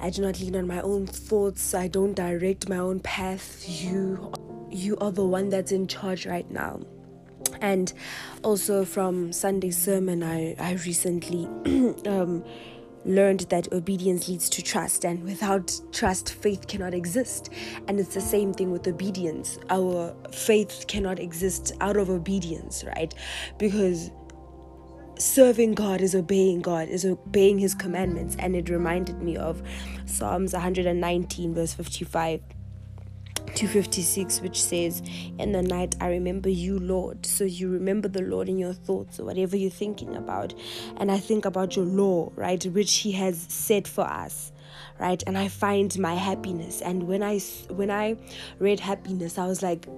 i 0.00 0.08
do 0.08 0.22
not 0.22 0.40
lean 0.40 0.56
on 0.56 0.66
my 0.66 0.80
own 0.80 1.06
thoughts 1.06 1.74
i 1.74 1.86
don't 1.86 2.14
direct 2.14 2.66
my 2.66 2.78
own 2.78 2.98
path 3.00 3.62
you 3.68 4.32
you 4.70 4.96
are 5.02 5.12
the 5.12 5.24
one 5.24 5.50
that's 5.50 5.70
in 5.70 5.86
charge 5.86 6.24
right 6.24 6.50
now 6.50 6.80
and 7.60 7.92
also 8.42 8.84
from 8.84 9.32
Sunday 9.32 9.70
sermon, 9.70 10.22
I, 10.22 10.54
I 10.58 10.72
recently 10.84 11.46
um, 12.06 12.44
learned 13.04 13.40
that 13.50 13.72
obedience 13.72 14.28
leads 14.28 14.48
to 14.50 14.62
trust, 14.62 15.04
and 15.04 15.22
without 15.24 15.72
trust, 15.92 16.34
faith 16.34 16.66
cannot 16.66 16.94
exist. 16.94 17.50
And 17.86 17.98
it's 17.98 18.14
the 18.14 18.20
same 18.20 18.52
thing 18.52 18.70
with 18.70 18.86
obedience. 18.86 19.58
Our 19.70 20.14
faith 20.32 20.84
cannot 20.88 21.18
exist 21.18 21.72
out 21.80 21.96
of 21.96 22.10
obedience, 22.10 22.84
right? 22.84 23.12
Because 23.58 24.10
serving 25.18 25.74
God 25.74 26.00
is 26.00 26.14
obeying 26.14 26.60
God, 26.60 26.88
is 26.88 27.04
obeying 27.04 27.58
His 27.58 27.74
commandments. 27.74 28.36
And 28.38 28.54
it 28.54 28.68
reminded 28.68 29.20
me 29.22 29.36
of 29.36 29.62
Psalms 30.06 30.52
119, 30.52 31.54
verse 31.54 31.72
55 31.72 32.40
256 33.58 34.40
which 34.40 34.62
says 34.62 35.02
in 35.38 35.50
the 35.50 35.62
night 35.62 35.96
i 36.00 36.08
remember 36.08 36.48
you 36.48 36.78
lord. 36.78 37.26
So 37.26 37.42
you 37.42 37.68
remember 37.68 38.06
the 38.06 38.22
lord 38.22 38.48
in 38.48 38.56
your 38.56 38.72
thoughts 38.72 39.18
or 39.18 39.24
whatever 39.24 39.56
you're 39.56 39.68
thinking 39.68 40.14
about. 40.14 40.54
And 40.98 41.10
i 41.10 41.18
think 41.18 41.44
about 41.44 41.74
your 41.74 41.84
law 41.84 42.30
right 42.36 42.64
which 42.66 42.98
he 42.98 43.10
has 43.12 43.46
set 43.48 43.88
for 43.88 44.04
us 44.04 44.52
right? 45.00 45.22
And 45.26 45.36
i 45.36 45.48
find 45.48 45.96
my 45.98 46.14
happiness. 46.14 46.80
And 46.82 47.08
when 47.08 47.22
i 47.22 47.38
when 47.68 47.90
i 47.90 48.16
read 48.60 48.78
happiness 48.78 49.38
i 49.38 49.46
was 49.46 49.60
like 49.60 49.88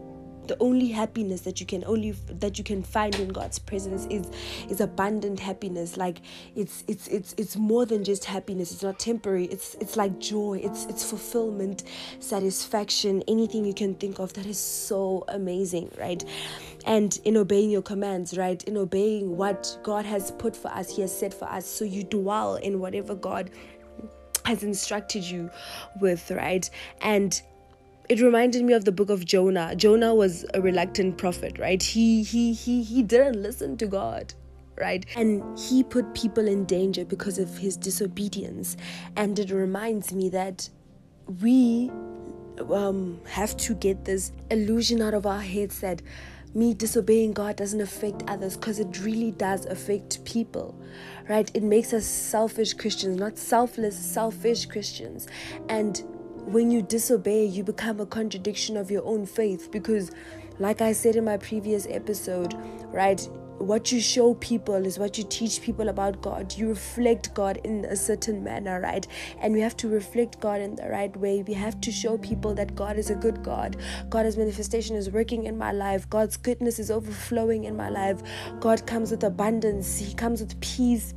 the 0.51 0.57
only 0.59 0.89
happiness 0.89 1.43
that 1.43 1.61
you 1.61 1.67
can 1.67 1.85
only 1.87 2.11
that 2.29 2.59
you 2.59 2.65
can 2.65 2.83
find 2.83 3.15
in 3.15 3.29
God's 3.29 3.61
presence 3.61 4.05
is 4.11 4.27
is 4.69 4.81
abundant 4.81 5.39
happiness. 5.39 5.97
Like 5.97 6.23
it's 6.57 6.83
it's 6.89 7.07
it's 7.07 7.37
it's 7.39 7.57
more 7.57 7.87
than 7.87 8.03
just 8.03 8.25
happiness. 8.25 8.73
It's 8.73 8.83
not 8.83 8.99
temporary. 8.99 9.45
It's 9.45 9.77
it's 9.77 9.97
like 9.97 10.19
joy. 10.19 10.61
It's 10.61 10.87
it's 10.87 11.09
fulfillment 11.09 11.85
satisfaction 12.19 13.23
anything 13.29 13.65
you 13.65 13.75
can 13.75 13.95
think 13.95 14.19
of. 14.19 14.33
That 14.33 14.47
is 14.47 14.59
so 14.59 15.25
amazing 15.29 15.93
right? 15.97 16.25
And 16.85 17.17
in 17.25 17.37
obeying 17.37 17.71
your 17.71 17.83
commands 17.83 18.37
right? 18.37 18.61
In 18.65 18.77
obeying 18.77 19.37
what 19.37 19.79
God 19.85 20.05
has 20.05 20.33
put 20.33 20.57
for 20.57 20.69
us 20.73 20.91
he 20.97 21.03
has 21.03 21.17
said 21.17 21.33
for 21.33 21.45
us. 21.45 21.65
So 21.65 21.85
you 21.85 22.03
dwell 22.03 22.57
in 22.57 22.81
whatever 22.81 23.15
God 23.15 23.51
has 24.47 24.65
instructed 24.65 25.23
you 25.23 25.49
with 26.01 26.29
right? 26.33 26.69
And 27.03 27.41
it 28.11 28.21
reminded 28.21 28.65
me 28.65 28.73
of 28.73 28.85
the 28.85 28.93
book 28.93 29.09
of 29.09 29.25
Jonah. 29.25 29.75
Jonah 29.77 30.15
was 30.15 30.45
a 30.53 30.61
reluctant 30.61 31.17
prophet, 31.17 31.59
right? 31.59 31.81
He 31.81 32.25
he 32.25 32.53
he 32.53 32.83
he 32.83 33.03
didn't 33.03 33.41
listen 33.41 33.77
to 33.79 33.87
God 33.87 34.35
right? 34.81 35.05
And 35.15 35.59
he 35.59 35.83
put 35.83 36.15
people 36.15 36.49
in 36.49 36.65
danger 36.65 37.05
because 37.05 37.39
of 37.39 37.59
his 37.59 37.77
disobedience. 37.77 38.79
And 39.15 39.39
it 39.39 39.51
reminds 39.51 40.11
me 40.15 40.31
that 40.31 40.71
we 41.43 41.91
um, 42.73 43.21
have 43.29 43.59
to 43.59 43.75
get 43.75 44.07
this 44.07 44.33
illusion 44.51 45.03
out 45.03 45.13
of 45.13 45.27
our 45.27 45.41
heads 45.41 45.81
that 45.81 46.01
me 46.55 46.73
disobeying 46.75 47.33
God 47.33 47.57
doesn't 47.57 47.81
affect 47.81 48.23
others 48.27 48.57
because 48.57 48.79
it 48.81 49.01
really 49.03 49.33
does 49.33 49.67
affect 49.67 50.25
people, 50.25 50.81
right? 51.29 51.51
It 51.55 51.63
makes 51.63 51.93
us 51.93 52.07
selfish 52.07 52.73
Christians, 52.73 53.19
not 53.19 53.37
selfless, 53.37 53.97
selfish 53.97 54.65
Christians. 54.65 55.29
And 55.69 56.03
when 56.51 56.71
you 56.71 56.83
disobey, 56.83 57.45
you 57.45 57.63
become 57.63 58.01
a 58.01 58.07
contradiction 58.07 58.77
of 58.77 58.91
your 58.91 59.05
own 59.05 59.25
faith 59.25 59.71
because, 59.71 60.11
like 60.59 60.81
I 60.81 60.93
said 60.93 61.17
in 61.17 61.25
my 61.25 61.37
previous 61.37 61.87
episode, 61.89 62.55
right? 62.93 63.27
what 63.61 63.93
you 63.93 64.01
show 64.01 64.33
people 64.35 64.87
is 64.87 64.99
what 64.99 65.19
you 65.19 65.25
teach 65.25 65.61
people 65.61 65.91
about 65.91 66.23
God. 66.23 66.57
You 66.57 66.71
reflect 66.71 67.35
God 67.35 67.61
in 67.63 67.85
a 67.85 67.95
certain 67.95 68.43
manner, 68.43 68.81
right? 68.81 69.07
And 69.39 69.53
we 69.53 69.61
have 69.61 69.77
to 69.79 69.89
reflect 69.89 70.41
God 70.41 70.63
in 70.63 70.77
the 70.77 70.89
right 70.89 71.15
way. 71.15 71.43
We 71.47 71.53
have 71.55 71.79
to 71.83 71.93
show 71.93 72.17
people 72.17 72.55
that 72.55 72.75
God 72.75 72.97
is 72.97 73.11
a 73.11 73.15
good 73.15 73.43
God. 73.43 73.77
God's 74.09 74.39
manifestation 74.39 74.97
is 74.97 75.11
working 75.11 75.45
in 75.45 75.59
my 75.59 75.73
life. 75.73 76.09
God's 76.09 76.39
goodness 76.39 76.79
is 76.79 76.91
overflowing 76.91 77.65
in 77.65 77.77
my 77.77 77.91
life. 77.91 78.23
God 78.61 78.87
comes 78.87 79.11
with 79.11 79.25
abundance, 79.25 79.99
He 79.99 80.15
comes 80.15 80.41
with 80.41 80.59
peace. 80.63 81.13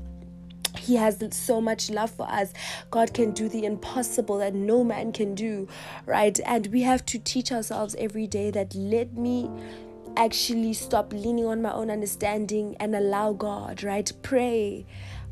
He 0.78 0.96
has 0.96 1.24
so 1.32 1.62
much 1.62 1.90
love 1.90 2.12
for 2.12 2.30
us. 2.30 2.54
God 2.92 3.14
can 3.14 3.32
do 3.32 3.48
the 3.48 3.66
impossible 3.66 4.40
that 4.40 4.54
no 4.54 4.84
man 4.84 5.12
can 5.12 5.36
do, 5.36 5.68
right? 6.06 6.40
And 6.46 6.68
we 6.68 6.82
have 6.82 7.06
to 7.08 7.20
teach 7.20 7.52
ourselves 7.52 7.96
every 7.98 8.28
day 8.28 8.52
that 8.52 8.74
let 8.76 9.14
me 9.14 9.50
actually 10.18 10.74
stop 10.74 11.12
leaning 11.14 11.46
on 11.46 11.62
my 11.62 11.72
own 11.72 11.90
understanding 11.90 12.76
and 12.80 12.96
allow 12.96 13.34
God, 13.34 13.84
right? 13.84 14.12
Pray. 14.22 14.86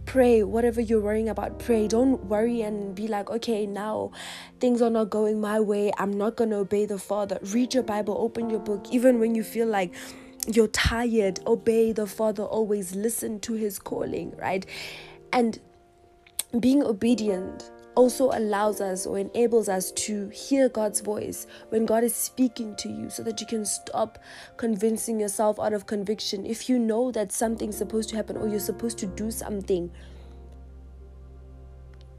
Pray, 0.05 0.41
whatever 0.41 0.81
you're 0.81 0.99
worrying 0.99 1.29
about, 1.29 1.59
pray. 1.59 1.87
Don't 1.87 2.25
worry 2.25 2.61
and 2.61 2.95
be 2.95 3.07
like, 3.07 3.29
okay, 3.29 3.67
now 3.67 4.11
things 4.59 4.81
are 4.81 4.89
not 4.89 5.11
going 5.11 5.39
my 5.39 5.59
way. 5.59 5.91
I'm 5.97 6.17
not 6.17 6.35
going 6.35 6.49
to 6.49 6.57
obey 6.57 6.87
the 6.87 6.97
Father. 6.97 7.37
Read 7.53 7.75
your 7.75 7.83
Bible, 7.83 8.15
open 8.17 8.49
your 8.49 8.59
book, 8.59 8.87
even 8.91 9.19
when 9.19 9.35
you 9.35 9.43
feel 9.43 9.67
like 9.67 9.93
you're 10.47 10.67
tired, 10.67 11.39
obey 11.45 11.91
the 11.91 12.07
Father, 12.07 12.43
always 12.43 12.95
listen 12.95 13.39
to 13.41 13.53
his 13.53 13.77
calling, 13.77 14.35
right? 14.37 14.65
And 15.33 15.59
being 16.59 16.83
obedient 16.83 17.71
also 17.95 18.31
allows 18.31 18.79
us 18.81 19.05
or 19.05 19.17
enables 19.17 19.67
us 19.67 19.91
to 19.91 20.29
hear 20.29 20.69
God's 20.69 21.01
voice 21.01 21.45
when 21.69 21.85
God 21.85 22.03
is 22.03 22.15
speaking 22.15 22.75
to 22.77 22.89
you 22.89 23.09
so 23.09 23.23
that 23.23 23.41
you 23.41 23.47
can 23.47 23.65
stop 23.65 24.19
convincing 24.57 25.19
yourself 25.19 25.59
out 25.59 25.73
of 25.73 25.85
conviction. 25.85 26.45
If 26.45 26.69
you 26.69 26.79
know 26.79 27.11
that 27.11 27.31
something's 27.31 27.77
supposed 27.77 28.09
to 28.09 28.15
happen 28.15 28.37
or 28.37 28.47
you're 28.47 28.59
supposed 28.59 28.97
to 28.99 29.07
do 29.07 29.29
something, 29.31 29.91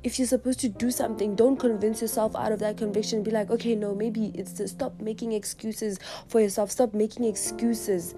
if 0.03 0.19
you're 0.19 0.29
supposed 0.29 0.61
to 0.61 0.69
do 0.69 0.91
something, 0.91 1.35
don't 1.37 1.57
convince 1.57 2.03
yourself 2.03 2.35
out 2.35 2.53
of 2.53 2.59
that 2.59 2.77
conviction. 2.77 3.23
Be 3.23 3.31
like, 3.31 3.51
okay, 3.51 3.75
no, 3.75 3.95
maybe 3.95 4.33
it's 4.35 4.53
to 4.55 4.67
stop 4.67 5.01
making 5.01 5.33
excuses 5.33 5.99
for 6.29 6.41
yourself. 6.41 6.71
Stop 6.71 6.93
making 6.93 7.25
excuses 7.25 8.15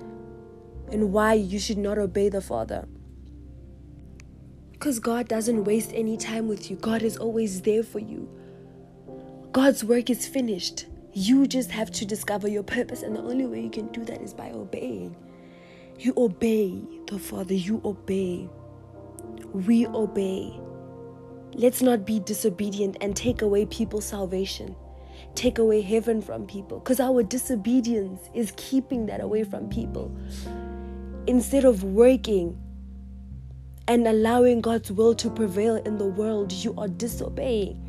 and 0.90 1.12
why 1.12 1.34
you 1.34 1.58
should 1.58 1.78
not 1.78 1.98
obey 1.98 2.28
the 2.28 2.40
Father. 2.40 2.88
Because 4.84 4.98
God 4.98 5.28
doesn't 5.28 5.64
waste 5.64 5.92
any 5.94 6.18
time 6.18 6.46
with 6.46 6.70
you, 6.70 6.76
God 6.76 7.00
is 7.00 7.16
always 7.16 7.62
there 7.62 7.82
for 7.82 8.00
you. 8.00 8.28
God's 9.50 9.82
work 9.82 10.10
is 10.10 10.28
finished. 10.28 10.84
You 11.14 11.46
just 11.46 11.70
have 11.70 11.90
to 11.92 12.04
discover 12.04 12.48
your 12.48 12.64
purpose, 12.64 13.02
and 13.02 13.16
the 13.16 13.22
only 13.22 13.46
way 13.46 13.62
you 13.62 13.70
can 13.70 13.86
do 13.92 14.04
that 14.04 14.20
is 14.20 14.34
by 14.34 14.50
obeying. 14.50 15.16
You 15.98 16.12
obey 16.18 16.82
the 17.06 17.18
Father, 17.18 17.54
you 17.54 17.80
obey. 17.82 18.46
We 19.54 19.86
obey. 19.86 20.52
Let's 21.54 21.80
not 21.80 22.04
be 22.04 22.20
disobedient 22.20 22.98
and 23.00 23.16
take 23.16 23.40
away 23.40 23.64
people's 23.64 24.04
salvation, 24.04 24.76
take 25.34 25.56
away 25.56 25.80
heaven 25.80 26.20
from 26.20 26.46
people, 26.46 26.80
because 26.80 27.00
our 27.00 27.22
disobedience 27.22 28.28
is 28.34 28.52
keeping 28.58 29.06
that 29.06 29.22
away 29.22 29.44
from 29.44 29.70
people. 29.70 30.14
Instead 31.26 31.64
of 31.64 31.84
working 31.84 32.60
and 33.86 34.06
allowing 34.06 34.60
God's 34.60 34.90
will 34.90 35.14
to 35.16 35.30
prevail 35.30 35.76
in 35.76 35.98
the 35.98 36.06
world, 36.06 36.52
you 36.52 36.74
are 36.78 36.88
disobeying. 36.88 37.80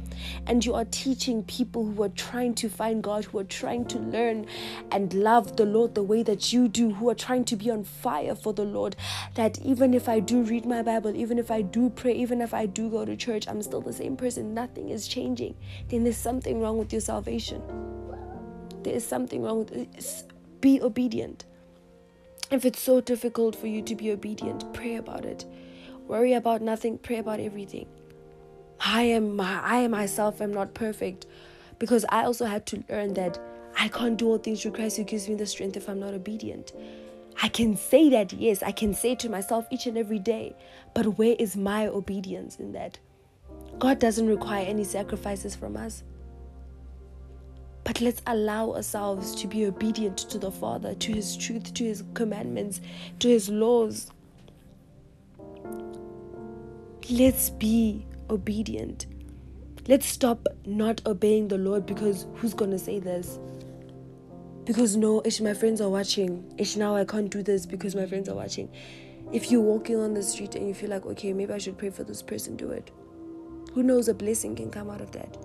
And 0.48 0.66
you 0.66 0.74
are 0.74 0.86
teaching 0.86 1.44
people 1.44 1.86
who 1.86 2.04
are 2.04 2.10
trying 2.10 2.56
to 2.56 2.70
find 2.70 3.04
God, 3.04 3.26
who 3.26 3.40
are 3.40 3.44
trying 3.44 3.86
to 3.86 4.00
learn 4.00 4.46
and 4.92 5.14
love 5.14 5.58
the 5.58 5.66
Lord 5.66 5.94
the 5.94 6.04
way 6.04 6.24
that 6.24 6.54
you 6.54 6.68
do, 6.68 6.94
who 6.94 7.10
are 7.10 7.16
trying 7.16 7.44
to 7.46 7.56
be 7.56 7.70
on 7.70 7.84
fire 7.84 8.34
for 8.34 8.54
the 8.54 8.64
Lord, 8.64 8.96
that 9.36 9.60
even 9.60 9.94
if 9.94 10.08
I 10.08 10.20
do 10.20 10.42
read 10.42 10.66
my 10.66 10.82
Bible, 10.82 11.16
even 11.16 11.38
if 11.38 11.52
I 11.52 11.62
do 11.62 11.90
pray, 11.90 12.14
even 12.14 12.42
if 12.42 12.54
I 12.54 12.66
do 12.66 12.90
go 12.90 13.06
to 13.06 13.16
church, 13.16 13.48
I'm 13.48 13.62
still 13.62 13.82
the 13.82 13.94
same 13.94 14.16
person. 14.16 14.54
Nothing 14.54 14.90
is 14.90 15.08
changing. 15.08 15.56
Then 15.90 16.04
there's 16.04 16.18
something 16.18 16.62
wrong 16.62 16.78
with 16.78 16.92
your 16.94 17.02
salvation. 17.02 17.62
There 18.84 18.94
is 18.94 19.06
something 19.06 19.44
wrong 19.44 19.60
with 19.60 19.72
it. 19.74 20.24
Be 20.62 20.82
obedient. 20.82 21.46
If 22.52 22.64
it's 22.64 22.80
so 22.80 23.02
difficult 23.02 23.56
for 23.56 23.68
you 23.68 23.82
to 23.82 23.96
be 23.96 24.12
obedient, 24.12 24.72
pray 24.74 24.96
about 24.96 25.26
it 25.26 25.46
Worry 26.08 26.34
about 26.34 26.62
nothing, 26.62 26.98
pray 26.98 27.18
about 27.18 27.40
everything. 27.40 27.88
I 28.80 29.04
am 29.04 29.40
I 29.40 29.88
myself 29.88 30.42
am 30.42 30.54
not 30.54 30.74
perfect 30.74 31.26
because 31.80 32.06
I 32.10 32.24
also 32.24 32.46
had 32.46 32.66
to 32.68 32.84
learn 32.90 33.14
that 33.16 33.40
I 33.78 33.88
can't 33.88 34.18
do 34.18 34.28
all 34.28 34.38
things 34.38 34.62
through 34.62 34.72
Christ 34.72 34.98
who 34.98 35.04
gives 35.04 35.28
me 35.28 35.36
the 35.36 35.46
strength 35.46 35.76
if 35.78 35.90
I'm 35.90 36.00
not 36.00 36.14
obedient. 36.14 36.72
I 37.42 37.50
can 37.50 37.76
say 37.76 38.10
that, 38.10 38.32
yes, 38.32 38.64
I 38.64 38.72
can 38.72 38.94
say 38.94 39.16
to 39.16 39.30
myself 39.30 39.68
each 39.70 39.88
and 39.88 39.98
every 39.98 40.20
day, 40.20 40.56
but 40.94 41.18
where 41.18 41.36
is 41.38 41.58
my 41.58 41.88
obedience 41.88 42.58
in 42.58 42.72
that? 42.74 42.98
God 43.78 44.00
doesn't 44.00 44.28
require 44.28 44.66
any 44.66 44.86
sacrifices 44.86 45.56
from 45.56 45.76
us. 45.76 46.04
But 47.84 48.00
let's 48.02 48.22
allow 48.26 48.74
ourselves 48.74 49.36
to 49.36 49.48
be 49.48 49.66
obedient 49.66 50.18
to 50.18 50.40
the 50.40 50.52
Father, 50.52 50.96
to 50.96 51.12
His 51.12 51.36
truth, 51.36 51.74
to 51.74 51.84
His 51.84 52.04
commandments, 52.14 52.82
to 53.20 53.28
His 53.28 53.50
laws. 53.50 54.12
Let's 57.12 57.52
be 57.52 58.04
obedient. 58.32 59.06
Let's 59.88 60.08
stop 60.08 60.48
not 60.66 61.06
obeying 61.06 61.50
the 61.50 61.58
Lord 61.60 61.86
because 61.86 62.26
who's 62.34 62.56
gonna 62.56 62.80
say 62.80 62.98
this? 62.98 63.38
Because 64.64 64.96
no, 64.96 65.22
ish, 65.24 65.40
my 65.40 65.54
friends 65.54 65.82
are 65.82 65.90
watching. 65.90 66.52
Ish, 66.58 66.78
now 66.78 66.96
I 66.96 67.06
can't 67.06 67.30
do 67.30 67.44
this 67.44 67.68
because 67.68 67.96
my 67.96 68.08
friends 68.08 68.28
are 68.28 68.34
watching. 68.34 68.72
If 69.32 69.52
you're 69.52 69.62
walking 69.62 69.98
on 69.98 70.16
the 70.16 70.24
street 70.24 70.56
and 70.56 70.68
you 70.68 70.74
feel 70.74 70.90
like, 70.90 71.06
okay, 71.06 71.32
maybe 71.32 71.54
I 71.54 71.60
should 71.60 71.78
pray 71.78 71.92
for 71.92 72.04
this 72.04 72.24
person, 72.24 72.56
do 72.56 72.72
it. 72.72 72.90
Who 73.74 73.84
knows, 73.84 74.08
a 74.08 74.14
blessing 74.16 74.56
can 74.56 74.72
come 74.72 74.90
out 74.90 75.02
of 75.02 75.12
that. 75.12 75.38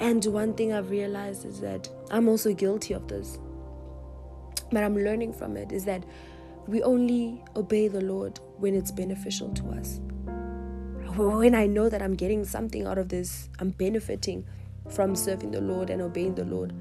And 0.00 0.24
one 0.24 0.54
thing 0.54 0.72
I've 0.72 0.90
realized 0.90 1.44
is 1.44 1.60
that 1.60 1.88
I'm 2.10 2.28
also 2.28 2.52
guilty 2.52 2.92
of 2.92 3.06
this. 3.06 3.38
But 4.72 4.82
I'm 4.82 4.96
learning 4.96 5.32
from 5.32 5.56
it 5.56 5.70
is 5.70 5.84
that 5.84 6.04
we 6.66 6.82
only 6.82 7.40
obey 7.54 7.86
the 7.86 8.00
Lord 8.00 8.40
when 8.58 8.74
it's 8.74 8.90
beneficial 8.90 9.50
to 9.54 9.68
us 9.70 10.00
when 11.16 11.54
I 11.54 11.66
know 11.66 11.88
that 11.88 12.02
I'm 12.02 12.14
getting 12.14 12.44
something 12.44 12.86
out 12.86 12.98
of 12.98 13.08
this, 13.08 13.48
I'm 13.58 13.70
benefiting 13.70 14.44
from 14.88 15.14
serving 15.14 15.50
the 15.50 15.60
Lord 15.60 15.90
and 15.90 16.02
obeying 16.02 16.34
the 16.34 16.44
Lord. 16.44 16.72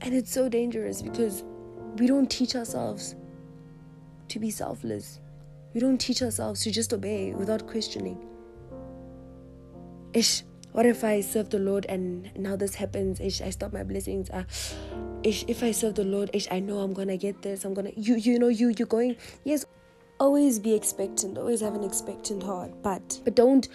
And 0.00 0.14
it's 0.14 0.32
so 0.32 0.48
dangerous 0.48 1.02
because 1.02 1.44
we 1.96 2.06
don't 2.06 2.30
teach 2.30 2.56
ourselves 2.56 3.14
to 4.28 4.38
be 4.38 4.50
selfless. 4.50 5.20
We 5.74 5.80
don't 5.80 5.98
teach 5.98 6.22
ourselves 6.22 6.62
to 6.62 6.70
just 6.70 6.92
obey 6.92 7.32
without 7.32 7.66
questioning. 7.66 8.18
Ish, 10.12 10.42
what 10.72 10.86
if 10.86 11.04
I 11.04 11.20
serve 11.20 11.50
the 11.50 11.58
Lord 11.58 11.86
and 11.88 12.30
now 12.36 12.56
this 12.56 12.74
happens? 12.74 13.20
Ish, 13.20 13.40
I 13.40 13.50
stop 13.50 13.72
my 13.72 13.82
blessings. 13.82 14.28
Uh, 14.30 14.44
ish, 15.22 15.44
if 15.48 15.62
I 15.62 15.70
serve 15.70 15.94
the 15.94 16.04
Lord, 16.04 16.30
ish, 16.32 16.48
I 16.50 16.60
know 16.60 16.80
I'm 16.80 16.92
gonna 16.92 17.16
get 17.16 17.42
this. 17.42 17.64
I'm 17.64 17.74
gonna 17.74 17.92
you 17.96 18.16
you 18.16 18.38
know 18.38 18.48
you 18.48 18.68
you're 18.76 18.86
going 18.86 19.16
yes 19.44 19.64
always 20.22 20.58
be 20.58 20.72
expectant 20.72 21.36
always 21.36 21.60
have 21.60 21.74
an 21.74 21.84
expectant 21.84 22.42
heart 22.42 22.70
but 22.82 23.20
but 23.24 23.34
don't 23.34 23.68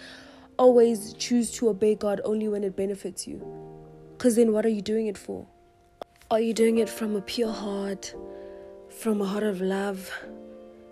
always 0.58 1.12
choose 1.14 1.52
to 1.52 1.68
obey 1.68 1.94
god 1.94 2.20
only 2.24 2.48
when 2.48 2.64
it 2.64 2.76
benefits 2.76 3.26
you. 3.26 3.38
Because 4.16 4.34
then 4.36 4.52
what 4.52 4.66
are 4.66 4.70
you 4.70 4.82
doing 4.82 5.06
it 5.06 5.16
for? 5.16 5.46
Are 6.30 6.40
you 6.40 6.52
doing 6.52 6.78
it 6.78 6.90
from 6.90 7.14
a 7.16 7.20
pure 7.20 7.52
heart 7.52 8.14
from 8.90 9.20
a 9.20 9.24
heart 9.24 9.44
of 9.44 9.60
love 9.60 10.10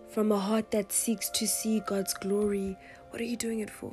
from 0.08 0.30
a 0.30 0.38
heart 0.38 0.70
that 0.70 0.92
seeks 0.92 1.28
to 1.30 1.46
see 1.46 1.80
god's 1.80 2.14
glory? 2.14 2.76
What 3.10 3.20
are 3.20 3.24
you 3.24 3.36
doing 3.36 3.60
it 3.60 3.70
for? 3.70 3.92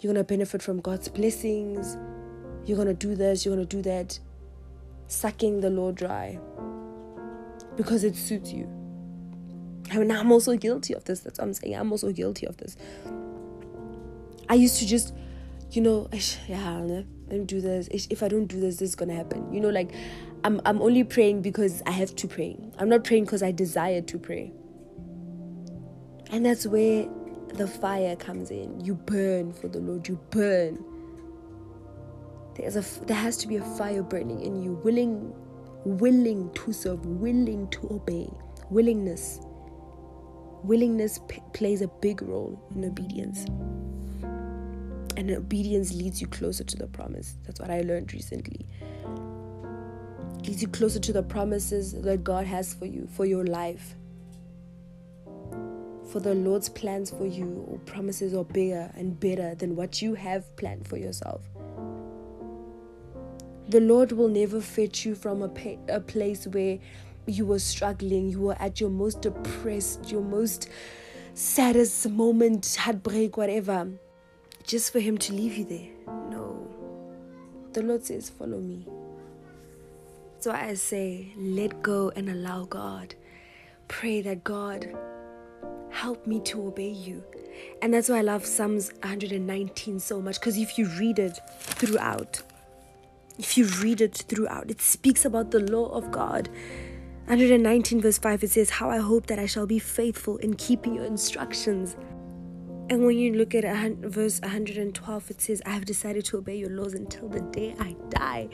You're 0.00 0.12
going 0.12 0.24
to 0.24 0.28
benefit 0.28 0.62
from 0.62 0.80
god's 0.80 1.08
blessings. 1.08 1.96
You're 2.66 2.76
going 2.76 2.88
to 2.88 2.94
do 2.94 3.14
this 3.14 3.44
you're 3.44 3.54
going 3.54 3.66
to 3.66 3.76
do 3.76 3.82
that 3.82 4.18
sucking 5.06 5.60
the 5.60 5.70
lord 5.70 5.96
dry 5.96 6.38
because 7.76 8.04
it 8.04 8.14
suits 8.14 8.52
you 8.52 8.79
I 9.90 9.98
mean, 9.98 10.10
I'm 10.10 10.30
also 10.30 10.56
guilty 10.56 10.94
of 10.94 11.04
this. 11.04 11.20
That's 11.20 11.38
what 11.38 11.46
I'm 11.46 11.54
saying. 11.54 11.74
I'm 11.74 11.90
also 11.90 12.12
guilty 12.12 12.46
of 12.46 12.56
this. 12.58 12.76
I 14.48 14.54
used 14.54 14.78
to 14.78 14.86
just, 14.86 15.14
you 15.70 15.82
know, 15.82 16.08
yeah, 16.48 16.78
let 16.78 17.06
me 17.30 17.44
do 17.44 17.60
this. 17.60 17.88
If 17.88 18.22
I 18.22 18.28
don't 18.28 18.46
do 18.46 18.60
this, 18.60 18.76
this 18.76 18.90
is 18.90 18.94
gonna 18.94 19.14
happen. 19.14 19.52
You 19.52 19.60
know, 19.60 19.70
like 19.70 19.92
I'm 20.44 20.60
I'm 20.64 20.80
only 20.80 21.04
praying 21.04 21.42
because 21.42 21.82
I 21.86 21.90
have 21.92 22.14
to 22.16 22.28
pray. 22.28 22.56
I'm 22.78 22.88
not 22.88 23.04
praying 23.04 23.24
because 23.24 23.42
I 23.42 23.52
desire 23.52 24.00
to 24.02 24.18
pray. 24.18 24.52
And 26.30 26.46
that's 26.46 26.66
where 26.66 27.08
the 27.54 27.66
fire 27.66 28.14
comes 28.16 28.50
in. 28.50 28.84
You 28.84 28.94
burn 28.94 29.52
for 29.52 29.68
the 29.68 29.80
Lord. 29.80 30.08
You 30.08 30.20
burn. 30.30 30.84
There's 32.56 32.76
a 32.76 33.04
there 33.06 33.16
has 33.16 33.36
to 33.38 33.48
be 33.48 33.56
a 33.56 33.64
fire 33.76 34.02
burning 34.02 34.40
in 34.40 34.62
you, 34.62 34.74
willing, 34.84 35.32
willing 35.84 36.52
to 36.54 36.72
serve, 36.72 37.04
willing 37.06 37.68
to 37.70 37.88
obey, 37.90 38.30
willingness. 38.70 39.40
Willingness 40.62 41.20
p- 41.28 41.42
plays 41.52 41.82
a 41.82 41.88
big 41.88 42.22
role 42.22 42.60
in 42.74 42.84
obedience. 42.84 43.46
And 45.16 45.30
obedience 45.30 45.92
leads 45.92 46.20
you 46.20 46.26
closer 46.26 46.64
to 46.64 46.76
the 46.76 46.86
promise. 46.86 47.36
That's 47.44 47.60
what 47.60 47.70
I 47.70 47.82
learned 47.82 48.12
recently. 48.12 48.66
leads 50.46 50.62
you 50.62 50.68
closer 50.68 50.98
to 51.00 51.12
the 51.12 51.22
promises 51.22 51.92
that 51.92 52.24
God 52.24 52.46
has 52.46 52.72
for 52.74 52.86
you, 52.86 53.08
for 53.12 53.26
your 53.26 53.44
life. 53.44 53.94
For 56.10 56.20
the 56.20 56.34
Lord's 56.34 56.68
plans 56.68 57.10
for 57.10 57.26
you 57.26 57.64
or 57.68 57.78
promises 57.80 58.34
are 58.34 58.44
bigger 58.44 58.90
and 58.96 59.18
better 59.20 59.54
than 59.54 59.76
what 59.76 60.02
you 60.02 60.14
have 60.14 60.56
planned 60.56 60.88
for 60.88 60.96
yourself. 60.96 61.42
The 63.68 63.80
Lord 63.80 64.12
will 64.12 64.28
never 64.28 64.60
fetch 64.60 65.04
you 65.04 65.14
from 65.14 65.42
a, 65.42 65.48
pa- 65.48 65.78
a 65.88 66.00
place 66.00 66.46
where 66.48 66.78
you 67.30 67.46
were 67.46 67.58
struggling, 67.58 68.28
you 68.28 68.40
were 68.40 68.56
at 68.60 68.80
your 68.80 68.90
most 68.90 69.22
depressed, 69.22 70.10
your 70.10 70.22
most 70.22 70.68
saddest 71.34 72.08
moment, 72.08 72.76
heartbreak, 72.78 73.36
whatever, 73.36 73.88
just 74.64 74.92
for 74.92 75.00
Him 75.00 75.18
to 75.18 75.32
leave 75.32 75.56
you 75.56 75.64
there. 75.64 75.88
No. 76.30 76.68
The 77.72 77.82
Lord 77.82 78.04
says, 78.04 78.30
Follow 78.30 78.58
me. 78.58 78.86
So 80.40 80.52
I 80.52 80.72
say, 80.72 81.34
let 81.36 81.82
go 81.82 82.10
and 82.16 82.30
allow 82.30 82.64
God. 82.64 83.14
Pray 83.88 84.22
that 84.22 84.42
God 84.42 84.96
help 85.90 86.26
me 86.26 86.40
to 86.40 86.66
obey 86.66 86.88
you. 86.88 87.22
And 87.82 87.92
that's 87.92 88.08
why 88.08 88.18
I 88.18 88.22
love 88.22 88.46
Psalms 88.46 88.90
119 89.02 90.00
so 90.00 90.22
much 90.22 90.40
because 90.40 90.56
if 90.56 90.78
you 90.78 90.86
read 90.98 91.18
it 91.18 91.38
throughout, 91.58 92.40
if 93.38 93.58
you 93.58 93.66
read 93.66 94.00
it 94.00 94.24
throughout, 94.28 94.70
it 94.70 94.80
speaks 94.80 95.26
about 95.26 95.50
the 95.50 95.60
law 95.60 95.88
of 95.90 96.10
God. 96.10 96.48
119 97.30 98.00
verse 98.00 98.18
5 98.18 98.42
it 98.42 98.50
says, 98.50 98.70
How 98.70 98.90
I 98.90 98.98
hope 98.98 99.28
that 99.28 99.38
I 99.38 99.46
shall 99.46 99.64
be 99.64 99.78
faithful 99.78 100.38
in 100.38 100.54
keeping 100.54 100.96
your 100.96 101.04
instructions. 101.04 101.94
And 102.88 103.06
when 103.06 103.18
you 103.18 103.34
look 103.34 103.54
at 103.54 103.62
verse 103.98 104.40
112, 104.40 105.30
it 105.30 105.40
says, 105.40 105.62
I 105.64 105.70
have 105.70 105.84
decided 105.84 106.24
to 106.24 106.38
obey 106.38 106.56
your 106.56 106.70
laws 106.70 106.94
until 106.94 107.28
the 107.28 107.38
day 107.38 107.76
I 107.78 107.94
die. 108.08 108.48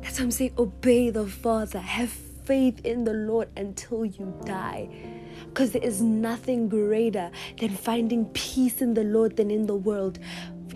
That's 0.00 0.20
what 0.20 0.26
I'm 0.26 0.30
saying. 0.30 0.54
Obey 0.58 1.10
the 1.10 1.26
Father. 1.26 1.80
Have 1.80 2.10
faith 2.44 2.86
in 2.86 3.02
the 3.02 3.14
Lord 3.14 3.48
until 3.56 4.04
you 4.04 4.32
die. 4.44 4.88
Because 5.46 5.72
there 5.72 5.82
is 5.82 6.00
nothing 6.00 6.68
greater 6.68 7.32
than 7.58 7.70
finding 7.70 8.26
peace 8.26 8.80
in 8.80 8.94
the 8.94 9.02
Lord 9.02 9.34
than 9.34 9.50
in 9.50 9.66
the 9.66 9.74
world 9.74 10.20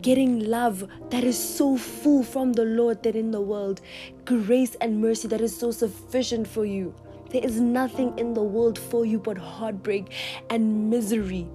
getting 0.02 0.44
love 0.48 0.88
that 1.10 1.24
is 1.24 1.38
so 1.38 1.76
full 1.76 2.22
from 2.22 2.52
the 2.52 2.64
Lord 2.64 3.02
than 3.02 3.16
in 3.16 3.30
the 3.32 3.40
world, 3.40 3.80
grace 4.24 4.76
and 4.80 5.00
mercy 5.00 5.26
that 5.26 5.40
is 5.40 5.56
so 5.56 5.72
sufficient 5.72 6.46
for 6.46 6.64
you. 6.64 6.94
There 7.30 7.44
is 7.44 7.60
nothing 7.60 8.18
in 8.18 8.32
the 8.32 8.42
world 8.42 8.78
for 8.78 9.04
you 9.04 9.18
but 9.18 9.36
heartbreak 9.36 10.12
and 10.48 10.88
misery 10.88 11.46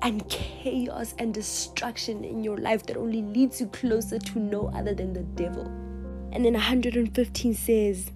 and 0.00 0.26
chaos 0.28 1.14
and 1.18 1.34
destruction 1.34 2.24
in 2.24 2.42
your 2.42 2.56
life 2.56 2.86
that 2.86 2.96
only 2.96 3.20
leads 3.20 3.60
you 3.60 3.66
closer 3.66 4.18
to 4.18 4.38
no 4.38 4.70
other 4.74 4.94
than 4.94 5.12
the 5.12 5.22
devil. 5.22 5.64
And 6.32 6.44
then 6.44 6.54
115 6.54 7.54
says, 7.54 8.10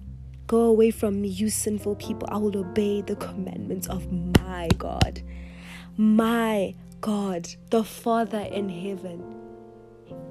Go 0.47 0.61
away 0.61 0.91
from 0.91 1.21
me, 1.21 1.27
you 1.29 1.49
sinful 1.49 1.95
people. 1.95 2.27
I 2.31 2.37
will 2.37 2.57
obey 2.57 3.01
the 3.01 3.15
commandments 3.15 3.87
of 3.87 4.11
my 4.11 4.69
God. 4.77 5.21
My 5.95 6.73
God, 7.01 7.49
the 7.69 7.83
Father 7.83 8.39
in 8.39 8.69
heaven. 8.69 9.23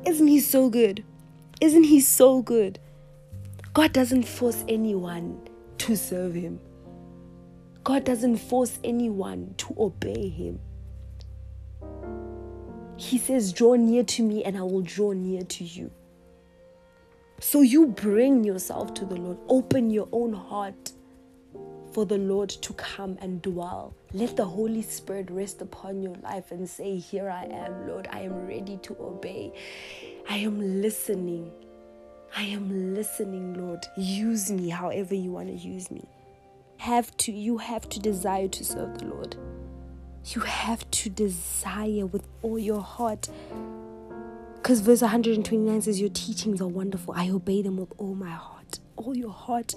Isn't 0.07 0.29
He 0.29 0.41
so 0.41 0.69
good? 0.69 1.05
Isn't 1.61 1.85
He 1.85 2.01
so 2.01 2.43
good? 2.43 2.79
God 3.75 3.93
doesn't 3.93 4.25
force 4.25 4.65
anyone 4.69 5.49
to 5.83 5.97
serve 5.97 6.35
Him, 6.35 6.61
God 7.85 8.05
doesn't 8.05 8.37
force 8.37 8.79
anyone 8.85 9.55
to 9.59 9.75
obey 9.79 10.29
Him. 10.29 10.61
He 12.97 13.19
says, 13.19 13.53
Draw 13.53 13.75
near 13.75 14.05
to 14.05 14.23
me, 14.23 14.45
and 14.45 14.57
I 14.57 14.63
will 14.63 14.83
draw 14.83 15.13
near 15.13 15.43
to 15.43 15.65
you. 15.65 15.91
So 17.41 17.63
you 17.63 17.89
bring 17.89 18.45
yourself 18.45 18.95
to 18.95 19.05
the 19.05 19.17
Lord, 19.17 19.39
open 19.49 19.91
your 19.91 20.09
own 20.13 20.33
heart 20.33 20.93
for 21.93 22.07
the 22.07 22.19
Lord 22.19 22.49
to 22.49 22.73
come 22.75 23.19
and 23.21 23.43
dwell. 23.43 23.95
Let 24.13 24.37
the 24.37 24.45
Holy 24.45 24.83
Spirit 24.83 25.31
rest 25.31 25.61
upon 25.61 26.01
your 26.01 26.15
life 26.23 26.53
and 26.53 26.69
say, 26.69 26.97
Here 26.99 27.29
I 27.29 27.47
am, 27.47 27.89
Lord. 27.89 28.09
I 28.13 28.21
am 28.21 28.47
ready 28.47 28.77
to 28.79 28.97
obey. 29.01 29.53
I 30.31 30.37
am 30.37 30.81
listening. 30.81 31.51
I 32.35 32.45
am 32.45 32.95
listening, 32.95 33.55
Lord. 33.55 33.87
Use 33.97 34.51
me 34.51 34.71
however 34.71 35.15
you 35.15 35.33
want 35.33 35.49
to 35.49 35.55
use 35.55 35.91
me. 35.91 36.07
Have 36.79 37.15
to 37.19 37.33
you 37.33 37.59
have 37.59 37.89
to 37.91 38.01
desire 38.01 38.49
to 38.49 38.65
serve 38.65 38.99
the 38.99 39.05
Lord. 39.05 39.37
You 40.27 40.41
have 40.43 40.91
to 40.93 41.11
desire 41.11 42.07
with 42.07 42.27
all 42.43 42.59
your 42.59 42.81
heart. 42.81 43.29
Because 44.55 44.81
verse 44.81 45.03
129 45.03 45.83
says, 45.83 46.01
Your 46.01 46.11
teachings 46.11 46.61
are 46.63 46.69
wonderful. 46.69 47.13
I 47.17 47.29
obey 47.31 47.61
them 47.61 47.77
with 47.77 47.93
all 47.99 48.15
my 48.15 48.31
heart. 48.31 48.79
All 48.97 49.17
your 49.17 49.33
heart, 49.33 49.75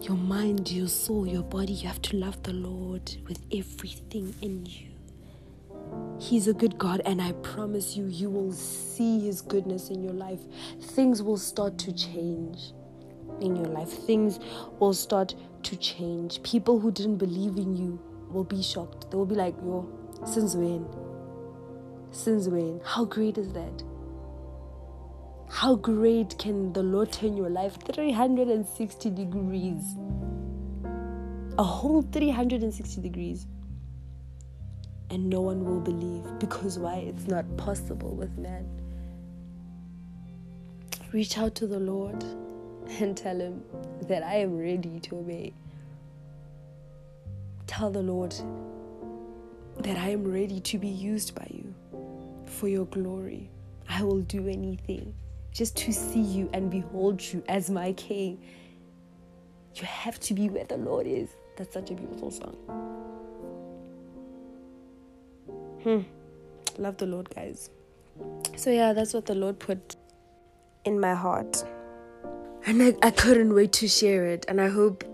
your 0.00 0.16
mind, 0.16 0.70
your 0.70 0.86
soul, 0.88 1.26
your 1.26 1.42
body. 1.42 1.72
You 1.72 1.88
have 1.88 2.00
to 2.02 2.16
love 2.16 2.42
the 2.44 2.52
Lord 2.52 3.16
with 3.26 3.40
everything 3.52 4.34
in 4.40 4.64
you. 4.64 4.89
He's 6.20 6.48
a 6.48 6.52
good 6.52 6.76
God, 6.76 7.00
and 7.06 7.22
I 7.22 7.32
promise 7.32 7.96
you, 7.96 8.04
you 8.06 8.28
will 8.28 8.52
see 8.52 9.20
His 9.20 9.40
goodness 9.40 9.88
in 9.88 10.02
your 10.02 10.12
life. 10.12 10.40
Things 10.82 11.22
will 11.22 11.38
start 11.38 11.78
to 11.78 11.92
change 11.92 12.72
in 13.40 13.56
your 13.56 13.64
life. 13.64 13.88
Things 13.88 14.38
will 14.78 14.92
start 14.92 15.34
to 15.62 15.76
change. 15.76 16.42
People 16.42 16.78
who 16.78 16.92
didn't 16.92 17.16
believe 17.16 17.56
in 17.56 17.74
you 17.74 17.98
will 18.30 18.44
be 18.44 18.62
shocked. 18.62 19.10
They 19.10 19.16
will 19.16 19.24
be 19.24 19.34
like, 19.34 19.54
Yo, 19.62 19.88
since 20.26 20.54
when? 20.54 20.86
Since 22.10 22.48
when? 22.48 22.82
How 22.84 23.06
great 23.06 23.38
is 23.38 23.54
that? 23.54 23.82
How 25.48 25.74
great 25.74 26.38
can 26.38 26.74
the 26.74 26.82
Lord 26.82 27.12
turn 27.12 27.34
your 27.34 27.48
life 27.48 27.78
360 27.82 29.10
degrees? 29.10 29.96
A 31.56 31.64
whole 31.64 32.02
360 32.02 33.00
degrees. 33.00 33.46
And 35.10 35.28
no 35.28 35.40
one 35.40 35.64
will 35.64 35.80
believe 35.80 36.38
because 36.38 36.78
why? 36.78 36.96
It's 36.96 37.26
not 37.26 37.44
possible 37.56 38.14
with 38.14 38.36
man. 38.38 38.66
Reach 41.12 41.36
out 41.36 41.56
to 41.56 41.66
the 41.66 41.80
Lord 41.80 42.22
and 43.00 43.16
tell 43.16 43.38
Him 43.38 43.62
that 44.02 44.22
I 44.22 44.36
am 44.36 44.56
ready 44.56 45.00
to 45.00 45.16
obey. 45.18 45.52
Tell 47.66 47.90
the 47.90 48.02
Lord 48.02 48.34
that 49.78 49.96
I 49.96 50.10
am 50.10 50.30
ready 50.30 50.60
to 50.60 50.78
be 50.78 50.88
used 50.88 51.34
by 51.34 51.48
you 51.50 51.74
for 52.46 52.68
your 52.68 52.86
glory. 52.86 53.50
I 53.88 54.04
will 54.04 54.20
do 54.20 54.46
anything 54.46 55.14
just 55.52 55.76
to 55.78 55.92
see 55.92 56.20
you 56.20 56.48
and 56.52 56.70
behold 56.70 57.20
you 57.22 57.42
as 57.48 57.70
my 57.70 57.92
king. 57.94 58.40
You 59.74 59.84
have 59.84 60.20
to 60.20 60.34
be 60.34 60.48
where 60.48 60.64
the 60.64 60.76
Lord 60.76 61.06
is. 61.06 61.30
That's 61.56 61.72
such 61.72 61.90
a 61.90 61.94
beautiful 61.94 62.30
song. 62.30 62.99
Hmm. 65.82 66.00
Love 66.78 66.96
the 66.98 67.06
Lord, 67.06 67.28
guys. 67.34 67.70
So, 68.56 68.70
yeah, 68.70 68.92
that's 68.92 69.14
what 69.14 69.26
the 69.26 69.34
Lord 69.34 69.58
put 69.58 69.96
in 70.84 71.00
my 71.00 71.14
heart. 71.14 71.64
And 72.66 72.82
I, 72.82 72.94
I 73.02 73.10
couldn't 73.10 73.54
wait 73.54 73.72
to 73.74 73.88
share 73.88 74.26
it. 74.26 74.44
And 74.48 74.60
I 74.60 74.68
hope 74.68 75.04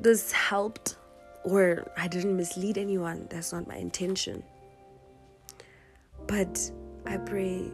this 0.00 0.32
helped 0.32 0.96
or 1.44 1.90
I 1.96 2.08
didn't 2.08 2.36
mislead 2.36 2.78
anyone. 2.78 3.26
That's 3.30 3.52
not 3.52 3.66
my 3.66 3.76
intention. 3.76 4.42
But 6.26 6.70
I 7.06 7.16
pray 7.16 7.70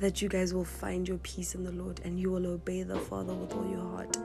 that 0.00 0.20
you 0.20 0.28
guys 0.28 0.52
will 0.52 0.64
find 0.64 1.06
your 1.06 1.18
peace 1.18 1.54
in 1.54 1.64
the 1.64 1.72
Lord 1.72 2.00
and 2.04 2.18
you 2.20 2.30
will 2.30 2.46
obey 2.46 2.82
the 2.82 2.98
Father 2.98 3.32
with 3.32 3.54
all 3.54 3.68
your 3.70 3.88
heart. 3.96 4.16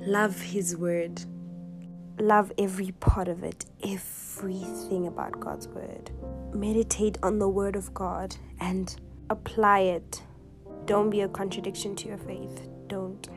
Love 0.00 0.40
His 0.40 0.76
word. 0.76 1.22
Love 2.18 2.52
every 2.58 2.92
part 2.92 3.28
of 3.28 3.42
it, 3.44 3.64
everything 3.82 5.06
about 5.06 5.40
God's 5.40 5.68
word. 5.68 6.10
Meditate 6.52 7.18
on 7.22 7.38
the 7.38 7.48
word 7.48 7.76
of 7.76 7.92
God 7.94 8.36
and 8.60 8.94
apply 9.30 9.80
it. 9.80 10.22
Don't 10.84 11.10
be 11.10 11.20
a 11.20 11.28
contradiction 11.28 11.94
to 11.96 12.08
your 12.08 12.18
faith. 12.18 12.68
Don't. 12.88 13.28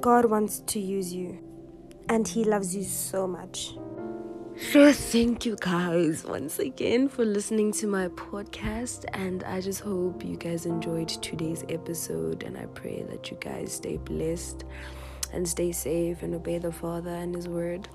God 0.00 0.24
wants 0.24 0.60
to 0.60 0.80
use 0.80 1.12
you 1.12 1.38
and 2.08 2.26
He 2.26 2.44
loves 2.44 2.74
you 2.74 2.84
so 2.84 3.26
much. 3.26 3.74
So, 4.70 4.92
thank 4.92 5.46
you 5.46 5.56
guys 5.58 6.24
once 6.24 6.58
again 6.58 7.08
for 7.08 7.24
listening 7.24 7.72
to 7.72 7.86
my 7.86 8.08
podcast. 8.08 9.06
And 9.14 9.42
I 9.44 9.60
just 9.60 9.80
hope 9.80 10.24
you 10.24 10.36
guys 10.36 10.66
enjoyed 10.66 11.08
today's 11.08 11.64
episode. 11.68 12.42
And 12.42 12.58
I 12.58 12.66
pray 12.66 13.02
that 13.08 13.30
you 13.30 13.38
guys 13.40 13.72
stay 13.72 13.96
blessed 13.96 14.64
and 15.32 15.48
stay 15.48 15.72
safe 15.72 16.22
and 16.22 16.34
obey 16.34 16.58
the 16.58 16.70
Father 16.70 17.10
and 17.10 17.34
His 17.34 17.48
word. 17.48 17.88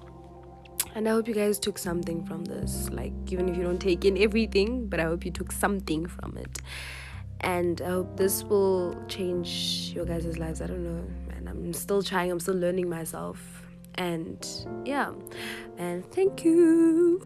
And 0.98 1.08
I 1.08 1.12
hope 1.12 1.28
you 1.28 1.36
guys 1.36 1.60
took 1.60 1.78
something 1.78 2.26
from 2.26 2.44
this. 2.46 2.90
Like, 2.90 3.14
even 3.30 3.48
if 3.50 3.56
you 3.56 3.62
don't 3.62 3.78
take 3.80 4.04
in 4.04 4.18
everything, 4.18 4.88
but 4.88 5.00
I 5.00 5.04
hope 5.04 5.26
you 5.26 5.32
took 5.32 5.52
something 5.52 6.08
from 6.08 6.36
it. 6.38 6.58
and 7.42 7.82
I 7.82 7.90
hope 7.90 8.18
this 8.18 8.44
will 8.44 8.96
change 9.08 9.92
your 9.94 10.06
guys' 10.06 10.40
lives. 10.40 10.60
I 10.60 10.66
don't 10.66 10.84
know, 10.84 11.06
And 11.36 11.48
I'm 11.48 11.72
still 11.74 12.02
trying, 12.02 12.32
I'm 12.32 12.40
still 12.40 12.56
learning 12.56 12.90
myself. 12.90 13.38
And 13.94 14.44
yeah, 14.86 15.12
and 15.78 16.04
thank 16.12 16.44
you. 16.44 17.22